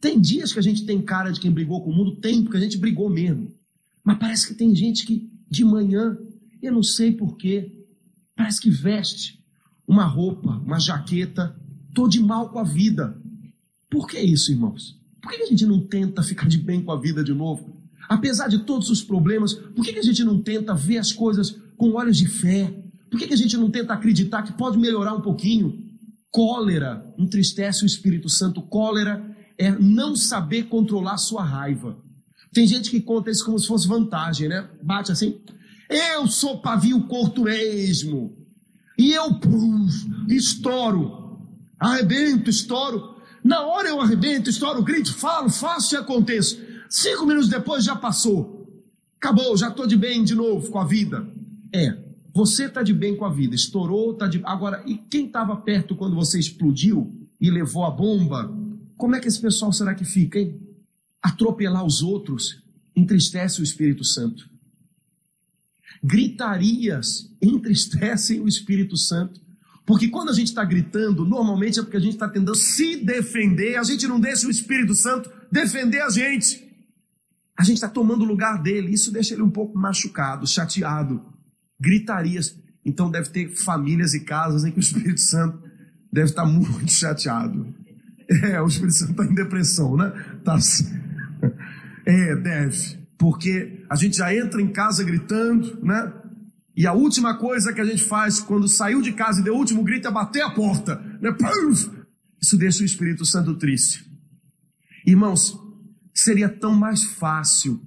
Tem 0.00 0.20
dias 0.20 0.52
que 0.52 0.58
a 0.58 0.62
gente 0.62 0.84
tem 0.86 1.02
cara 1.02 1.30
de 1.30 1.40
quem 1.40 1.50
brigou 1.50 1.82
com 1.82 1.90
o 1.90 1.94
mundo, 1.94 2.16
tem, 2.16 2.42
porque 2.42 2.56
a 2.56 2.60
gente 2.60 2.78
brigou 2.78 3.10
mesmo. 3.10 3.52
Mas 4.04 4.18
parece 4.18 4.48
que 4.48 4.54
tem 4.54 4.74
gente 4.74 5.04
que 5.04 5.28
de 5.50 5.64
manhã, 5.64 6.16
eu 6.62 6.72
não 6.72 6.82
sei 6.82 7.12
porquê, 7.12 7.70
parece 8.38 8.60
que 8.60 8.70
veste 8.70 9.36
uma 9.86 10.04
roupa, 10.04 10.50
uma 10.64 10.78
jaqueta, 10.78 11.56
tô 11.92 12.06
de 12.06 12.20
mal 12.20 12.50
com 12.50 12.60
a 12.60 12.62
vida. 12.62 13.20
Por 13.90 14.06
que 14.06 14.20
isso, 14.20 14.52
irmãos? 14.52 14.96
Por 15.20 15.32
que 15.32 15.42
a 15.42 15.46
gente 15.46 15.66
não 15.66 15.80
tenta 15.80 16.22
ficar 16.22 16.46
de 16.46 16.58
bem 16.58 16.80
com 16.80 16.92
a 16.92 17.00
vida 17.00 17.24
de 17.24 17.34
novo? 17.34 17.76
Apesar 18.08 18.46
de 18.46 18.60
todos 18.60 18.90
os 18.90 19.02
problemas, 19.02 19.54
por 19.54 19.84
que 19.84 19.98
a 19.98 20.02
gente 20.02 20.22
não 20.22 20.40
tenta 20.40 20.72
ver 20.72 20.98
as 20.98 21.12
coisas 21.12 21.50
com 21.76 21.94
olhos 21.94 22.16
de 22.16 22.28
fé? 22.28 22.72
Por 23.10 23.18
que 23.18 23.32
a 23.32 23.36
gente 23.36 23.56
não 23.56 23.70
tenta 23.70 23.92
acreditar 23.92 24.42
que 24.42 24.52
pode 24.52 24.78
melhorar 24.78 25.14
um 25.14 25.20
pouquinho? 25.20 25.76
Cólera 26.30 27.04
entristece 27.18 27.82
o 27.82 27.86
Espírito 27.86 28.28
Santo. 28.28 28.62
Cólera 28.62 29.36
é 29.58 29.70
não 29.70 30.14
saber 30.14 30.64
controlar 30.64 31.18
sua 31.18 31.42
raiva. 31.42 31.98
Tem 32.52 32.66
gente 32.66 32.90
que 32.90 33.00
conta 33.00 33.30
isso 33.30 33.44
como 33.44 33.58
se 33.58 33.66
fosse 33.66 33.88
vantagem, 33.88 34.48
né? 34.48 34.68
Bate 34.82 35.10
assim. 35.10 35.40
Eu 35.88 36.26
sou 36.26 36.60
pavio 36.60 37.02
curto 37.04 37.42
mesmo. 37.42 38.36
E 38.98 39.12
eu 39.12 39.34
puf, 39.34 40.06
estouro. 40.28 41.38
Arrebento, 41.78 42.50
estouro. 42.50 43.16
Na 43.42 43.62
hora 43.62 43.88
eu 43.88 44.00
arrebento, 44.00 44.50
estouro, 44.50 44.82
grito, 44.82 45.14
falo, 45.14 45.48
faço 45.48 45.94
e 45.94 45.98
aconteço. 45.98 46.60
Cinco 46.90 47.24
minutos 47.24 47.48
depois 47.48 47.84
já 47.84 47.94
passou. 47.94 48.66
Acabou, 49.16 49.56
já 49.56 49.68
estou 49.68 49.86
de 49.86 49.96
bem 49.96 50.24
de 50.24 50.34
novo 50.34 50.70
com 50.70 50.78
a 50.78 50.84
vida. 50.84 51.26
É, 51.72 51.96
você 52.34 52.66
está 52.66 52.82
de 52.82 52.92
bem 52.92 53.16
com 53.16 53.24
a 53.24 53.30
vida, 53.30 53.54
estourou, 53.54 54.12
está 54.12 54.26
de. 54.26 54.40
Agora, 54.44 54.82
e 54.86 54.96
quem 54.96 55.26
estava 55.26 55.56
perto 55.56 55.96
quando 55.96 56.14
você 56.14 56.38
explodiu 56.38 57.12
e 57.40 57.50
levou 57.50 57.84
a 57.84 57.90
bomba? 57.90 58.52
Como 58.96 59.14
é 59.14 59.20
que 59.20 59.28
esse 59.28 59.40
pessoal 59.40 59.72
será 59.72 59.94
que 59.94 60.04
fica, 60.04 60.38
hein? 60.38 60.60
Atropelar 61.22 61.84
os 61.84 62.02
outros 62.02 62.62
entristece 62.94 63.60
o 63.60 63.64
Espírito 63.64 64.04
Santo. 64.04 64.48
Gritarias 66.02 67.28
entristecem 67.42 68.40
o 68.40 68.48
Espírito 68.48 68.96
Santo. 68.96 69.40
Porque 69.86 70.08
quando 70.08 70.28
a 70.28 70.34
gente 70.34 70.48
está 70.48 70.64
gritando, 70.64 71.24
normalmente 71.24 71.78
é 71.78 71.82
porque 71.82 71.96
a 71.96 72.00
gente 72.00 72.12
está 72.12 72.28
tentando 72.28 72.54
se 72.54 72.96
defender, 72.96 73.76
a 73.76 73.82
gente 73.82 74.06
não 74.06 74.20
deixa 74.20 74.46
o 74.46 74.50
Espírito 74.50 74.94
Santo 74.94 75.30
defender 75.50 76.02
a 76.02 76.10
gente. 76.10 76.62
A 77.58 77.64
gente 77.64 77.76
está 77.76 77.88
tomando 77.88 78.22
o 78.22 78.26
lugar 78.26 78.62
dele, 78.62 78.92
isso 78.92 79.10
deixa 79.10 79.34
ele 79.34 79.42
um 79.42 79.50
pouco 79.50 79.78
machucado, 79.78 80.46
chateado. 80.46 81.20
Gritarias. 81.80 82.54
Então 82.84 83.10
deve 83.10 83.30
ter 83.30 83.48
famílias 83.56 84.14
e 84.14 84.20
casas 84.20 84.64
em 84.64 84.70
que 84.70 84.78
o 84.78 84.80
Espírito 84.80 85.20
Santo 85.20 85.58
deve 86.12 86.28
estar 86.28 86.44
muito 86.44 86.92
chateado. 86.92 87.66
É, 88.30 88.60
o 88.60 88.66
Espírito 88.66 88.94
Santo 88.94 89.12
está 89.12 89.24
em 89.24 89.34
depressão, 89.34 89.96
né? 89.96 90.12
Tá 90.44 90.54
assim. 90.56 90.84
É, 92.04 92.36
deve. 92.36 92.98
Porque 93.18 93.84
a 93.90 93.96
gente 93.96 94.16
já 94.16 94.34
entra 94.34 94.62
em 94.62 94.68
casa 94.68 95.02
gritando, 95.02 95.78
né? 95.82 96.12
E 96.76 96.86
a 96.86 96.92
última 96.92 97.36
coisa 97.36 97.72
que 97.72 97.80
a 97.80 97.84
gente 97.84 98.04
faz 98.04 98.38
quando 98.38 98.68
saiu 98.68 99.02
de 99.02 99.12
casa 99.12 99.40
e 99.40 99.44
deu 99.44 99.54
o 99.54 99.58
último 99.58 99.82
grito 99.82 100.06
é 100.06 100.10
bater 100.12 100.42
a 100.42 100.50
porta. 100.50 100.94
Né? 101.20 101.36
Isso 102.40 102.56
deixa 102.56 102.82
o 102.82 102.86
Espírito 102.86 103.26
Santo 103.26 103.56
triste. 103.56 104.06
Irmãos, 105.04 105.58
seria 106.14 106.48
tão 106.48 106.74
mais 106.74 107.02
fácil 107.02 107.80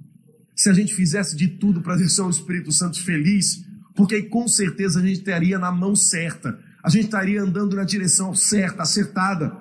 se 0.54 0.68
a 0.68 0.74
gente 0.74 0.94
fizesse 0.94 1.34
de 1.34 1.48
tudo 1.48 1.80
para 1.80 1.96
deixar 1.96 2.26
o 2.26 2.30
Espírito 2.30 2.70
Santo 2.70 3.02
feliz, 3.02 3.64
porque 3.94 4.16
aí 4.16 4.28
com 4.28 4.46
certeza 4.46 5.00
a 5.00 5.02
gente 5.02 5.20
estaria 5.20 5.58
na 5.58 5.72
mão 5.72 5.96
certa, 5.96 6.58
a 6.84 6.90
gente 6.90 7.04
estaria 7.04 7.42
andando 7.42 7.76
na 7.76 7.84
direção 7.84 8.34
certa, 8.34 8.82
acertada. 8.82 9.56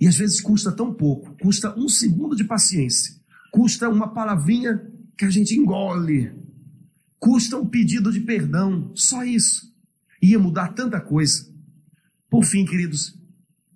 E 0.00 0.06
às 0.06 0.16
vezes 0.16 0.40
custa 0.40 0.72
tão 0.72 0.94
pouco, 0.94 1.36
custa 1.38 1.74
um 1.78 1.88
segundo 1.88 2.34
de 2.34 2.44
paciência, 2.44 3.14
custa 3.50 3.88
uma 3.88 4.08
palavrinha 4.08 4.80
que 5.16 5.24
a 5.24 5.30
gente 5.30 5.54
engole, 5.54 6.30
custa 7.18 7.56
um 7.56 7.66
pedido 7.66 8.12
de 8.12 8.20
perdão, 8.20 8.92
só 8.94 9.24
isso. 9.24 9.68
Ia 10.22 10.38
mudar 10.38 10.68
tanta 10.74 11.00
coisa. 11.00 11.46
Por 12.30 12.44
fim, 12.44 12.64
queridos, 12.64 13.14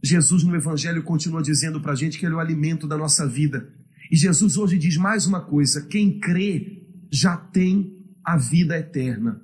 Jesus 0.02 0.42
no 0.42 0.54
Evangelho 0.54 1.02
continua 1.02 1.42
dizendo 1.42 1.80
para 1.80 1.92
a 1.92 1.96
gente 1.96 2.18
que 2.18 2.26
Ele 2.26 2.34
é 2.34 2.36
o 2.36 2.40
alimento 2.40 2.86
da 2.86 2.96
nossa 2.96 3.26
vida. 3.26 3.68
E 4.10 4.16
Jesus 4.16 4.56
hoje 4.56 4.76
diz 4.76 4.96
mais 4.96 5.26
uma 5.26 5.40
coisa: 5.40 5.82
quem 5.82 6.18
crê 6.18 6.82
já 7.10 7.36
tem 7.36 7.96
a 8.24 8.36
vida 8.36 8.78
eterna. 8.78 9.40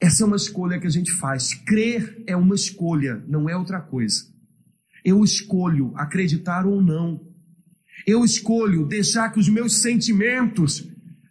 Essa 0.00 0.22
é 0.22 0.26
uma 0.26 0.36
escolha 0.36 0.78
que 0.78 0.86
a 0.86 0.90
gente 0.90 1.10
faz. 1.12 1.54
Crer 1.54 2.22
é 2.26 2.36
uma 2.36 2.54
escolha, 2.54 3.22
não 3.26 3.48
é 3.48 3.56
outra 3.56 3.80
coisa. 3.80 4.26
Eu 5.04 5.24
escolho 5.24 5.92
acreditar 5.96 6.66
ou 6.66 6.80
não. 6.80 7.20
Eu 8.06 8.24
escolho 8.24 8.86
deixar 8.86 9.30
que 9.30 9.40
os 9.40 9.48
meus 9.48 9.80
sentimentos 9.80 10.86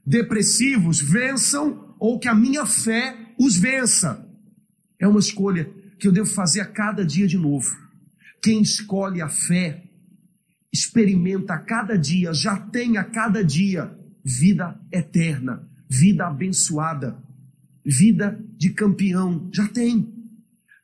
depressivos 0.05 1.01
vençam 1.01 1.95
ou 1.99 2.19
que 2.19 2.27
a 2.27 2.35
minha 2.35 2.65
fé 2.65 3.15
os 3.37 3.57
vença. 3.57 4.25
É 4.99 5.07
uma 5.07 5.19
escolha 5.19 5.69
que 5.99 6.07
eu 6.07 6.11
devo 6.11 6.29
fazer 6.29 6.61
a 6.61 6.65
cada 6.65 7.05
dia 7.05 7.27
de 7.27 7.37
novo. 7.37 7.75
Quem 8.41 8.61
escolhe 8.61 9.21
a 9.21 9.29
fé, 9.29 9.83
experimenta 10.71 11.53
a 11.53 11.59
cada 11.59 11.97
dia, 11.97 12.33
já 12.33 12.55
tem 12.57 12.97
a 12.97 13.03
cada 13.03 13.43
dia 13.43 13.91
vida 14.23 14.79
eterna, 14.91 15.67
vida 15.89 16.27
abençoada, 16.27 17.17
vida 17.85 18.39
de 18.57 18.69
campeão, 18.71 19.49
já 19.53 19.67
tem. 19.67 20.13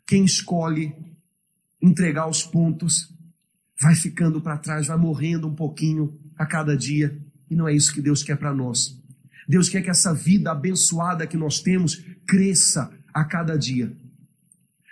Quem 0.08 0.26
escolhe 0.26 0.94
entregar 1.82 2.28
os 2.28 2.44
pontos, 2.44 3.13
vai 3.80 3.96
ficando 3.96 4.42
para 4.42 4.58
trás, 4.58 4.88
vai 4.88 4.98
morrendo 4.98 5.48
um 5.48 5.56
pouquinho 5.56 6.18
a 6.38 6.46
cada 6.46 6.76
dia. 6.76 7.18
E 7.50 7.56
não 7.56 7.68
é 7.68 7.76
isso 7.76 7.94
que 7.94 8.02
Deus 8.02 8.24
quer 8.24 8.38
para 8.38 8.54
nós. 8.54 8.98
Deus 9.48 9.68
quer 9.68 9.82
que 9.82 9.90
essa 9.90 10.14
vida 10.14 10.52
abençoada 10.52 11.28
que 11.28 11.38
nós 11.38 11.62
temos 11.62 12.02
cresça 12.26 12.92
a 13.14 13.24
cada 13.26 13.58
dia. 13.58 13.92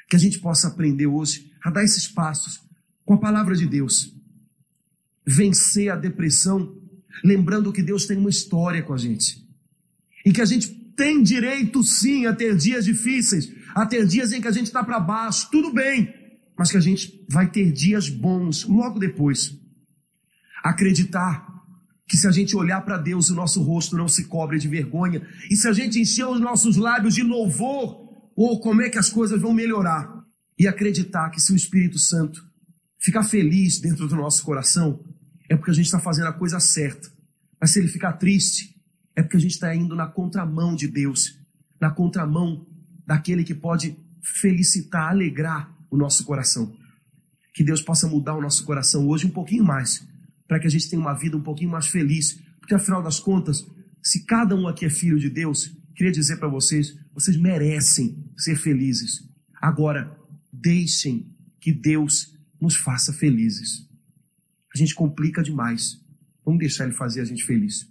Que 0.09 0.15
a 0.15 0.19
gente 0.19 0.39
possa 0.39 0.67
aprender 0.67 1.07
hoje 1.07 1.51
a 1.63 1.69
dar 1.69 1.83
esses 1.83 2.07
passos 2.07 2.59
com 3.05 3.13
a 3.13 3.19
palavra 3.19 3.55
de 3.55 3.65
Deus. 3.65 4.13
Vencer 5.25 5.89
a 5.89 5.95
depressão, 5.95 6.75
lembrando 7.23 7.71
que 7.71 7.81
Deus 7.81 8.05
tem 8.05 8.17
uma 8.17 8.29
história 8.29 8.83
com 8.83 8.93
a 8.93 8.97
gente. 8.97 9.41
E 10.25 10.33
que 10.33 10.41
a 10.41 10.45
gente 10.45 10.67
tem 10.97 11.23
direito 11.23 11.83
sim 11.83 12.25
a 12.25 12.35
ter 12.35 12.55
dias 12.57 12.83
difíceis, 12.83 13.49
a 13.73 13.85
ter 13.85 14.05
dias 14.05 14.33
em 14.33 14.41
que 14.41 14.47
a 14.47 14.51
gente 14.51 14.67
está 14.67 14.83
para 14.83 14.99
baixo, 14.99 15.49
tudo 15.49 15.73
bem 15.73 16.20
mas 16.61 16.69
que 16.69 16.77
a 16.77 16.81
gente 16.81 17.25
vai 17.27 17.49
ter 17.49 17.71
dias 17.71 18.07
bons 18.07 18.65
logo 18.65 18.99
depois. 18.99 19.51
Acreditar 20.63 21.43
que 22.07 22.15
se 22.15 22.27
a 22.27 22.31
gente 22.31 22.55
olhar 22.55 22.81
para 22.81 22.99
Deus, 22.99 23.31
o 23.31 23.33
nosso 23.33 23.63
rosto 23.63 23.97
não 23.97 24.07
se 24.07 24.25
cobre 24.25 24.59
de 24.59 24.67
vergonha, 24.67 25.27
e 25.49 25.55
se 25.55 25.67
a 25.67 25.73
gente 25.73 25.99
encher 25.99 26.27
os 26.27 26.39
nossos 26.39 26.77
lábios 26.77 27.15
de 27.15 27.23
louvor, 27.23 27.97
ou 28.35 28.59
como 28.59 28.83
é 28.83 28.91
que 28.91 28.99
as 28.99 29.09
coisas 29.09 29.41
vão 29.41 29.55
melhorar, 29.55 30.23
e 30.55 30.67
acreditar 30.67 31.31
que 31.31 31.41
se 31.41 31.51
o 31.51 31.55
Espírito 31.55 31.97
Santo 31.97 32.39
ficar 32.99 33.23
feliz 33.23 33.79
dentro 33.79 34.07
do 34.07 34.15
nosso 34.15 34.43
coração, 34.43 35.03
é 35.49 35.55
porque 35.55 35.71
a 35.71 35.73
gente 35.73 35.87
está 35.87 35.99
fazendo 35.99 36.27
a 36.27 36.33
coisa 36.33 36.59
certa. 36.59 37.09
Mas 37.59 37.71
se 37.71 37.79
ele 37.79 37.87
ficar 37.87 38.13
triste, 38.13 38.69
é 39.15 39.23
porque 39.23 39.37
a 39.37 39.41
gente 39.41 39.53
está 39.53 39.75
indo 39.75 39.95
na 39.95 40.05
contramão 40.05 40.75
de 40.75 40.87
Deus, 40.87 41.39
na 41.81 41.89
contramão 41.89 42.63
daquele 43.07 43.43
que 43.43 43.55
pode 43.55 43.95
felicitar, 44.21 45.09
alegrar 45.09 45.80
o 45.91 45.97
nosso 45.97 46.23
coração. 46.23 46.73
Que 47.53 47.63
Deus 47.63 47.81
possa 47.81 48.07
mudar 48.07 48.33
o 48.35 48.41
nosso 48.41 48.63
coração 48.63 49.07
hoje 49.07 49.27
um 49.27 49.29
pouquinho 49.29 49.63
mais, 49.63 50.01
para 50.47 50.59
que 50.59 50.65
a 50.65 50.69
gente 50.69 50.89
tenha 50.89 51.01
uma 51.01 51.13
vida 51.13 51.35
um 51.37 51.41
pouquinho 51.43 51.69
mais 51.69 51.87
feliz, 51.87 52.39
porque 52.59 52.73
afinal 52.73 53.03
das 53.03 53.19
contas, 53.19 53.67
se 54.01 54.25
cada 54.25 54.55
um 54.55 54.67
aqui 54.67 54.85
é 54.85 54.89
filho 54.89 55.19
de 55.19 55.29
Deus, 55.29 55.71
queria 55.95 56.11
dizer 56.11 56.37
para 56.37 56.47
vocês, 56.47 56.95
vocês 57.13 57.37
merecem 57.37 58.15
ser 58.37 58.55
felizes. 58.55 59.21
Agora, 59.61 60.17
deixem 60.51 61.25
que 61.59 61.71
Deus 61.71 62.33
nos 62.59 62.75
faça 62.75 63.13
felizes. 63.13 63.85
A 64.73 64.77
gente 64.77 64.95
complica 64.95 65.43
demais. 65.43 65.99
Vamos 66.45 66.59
deixar 66.59 66.85
Ele 66.85 66.93
fazer 66.93 67.21
a 67.21 67.25
gente 67.25 67.43
feliz. 67.43 67.85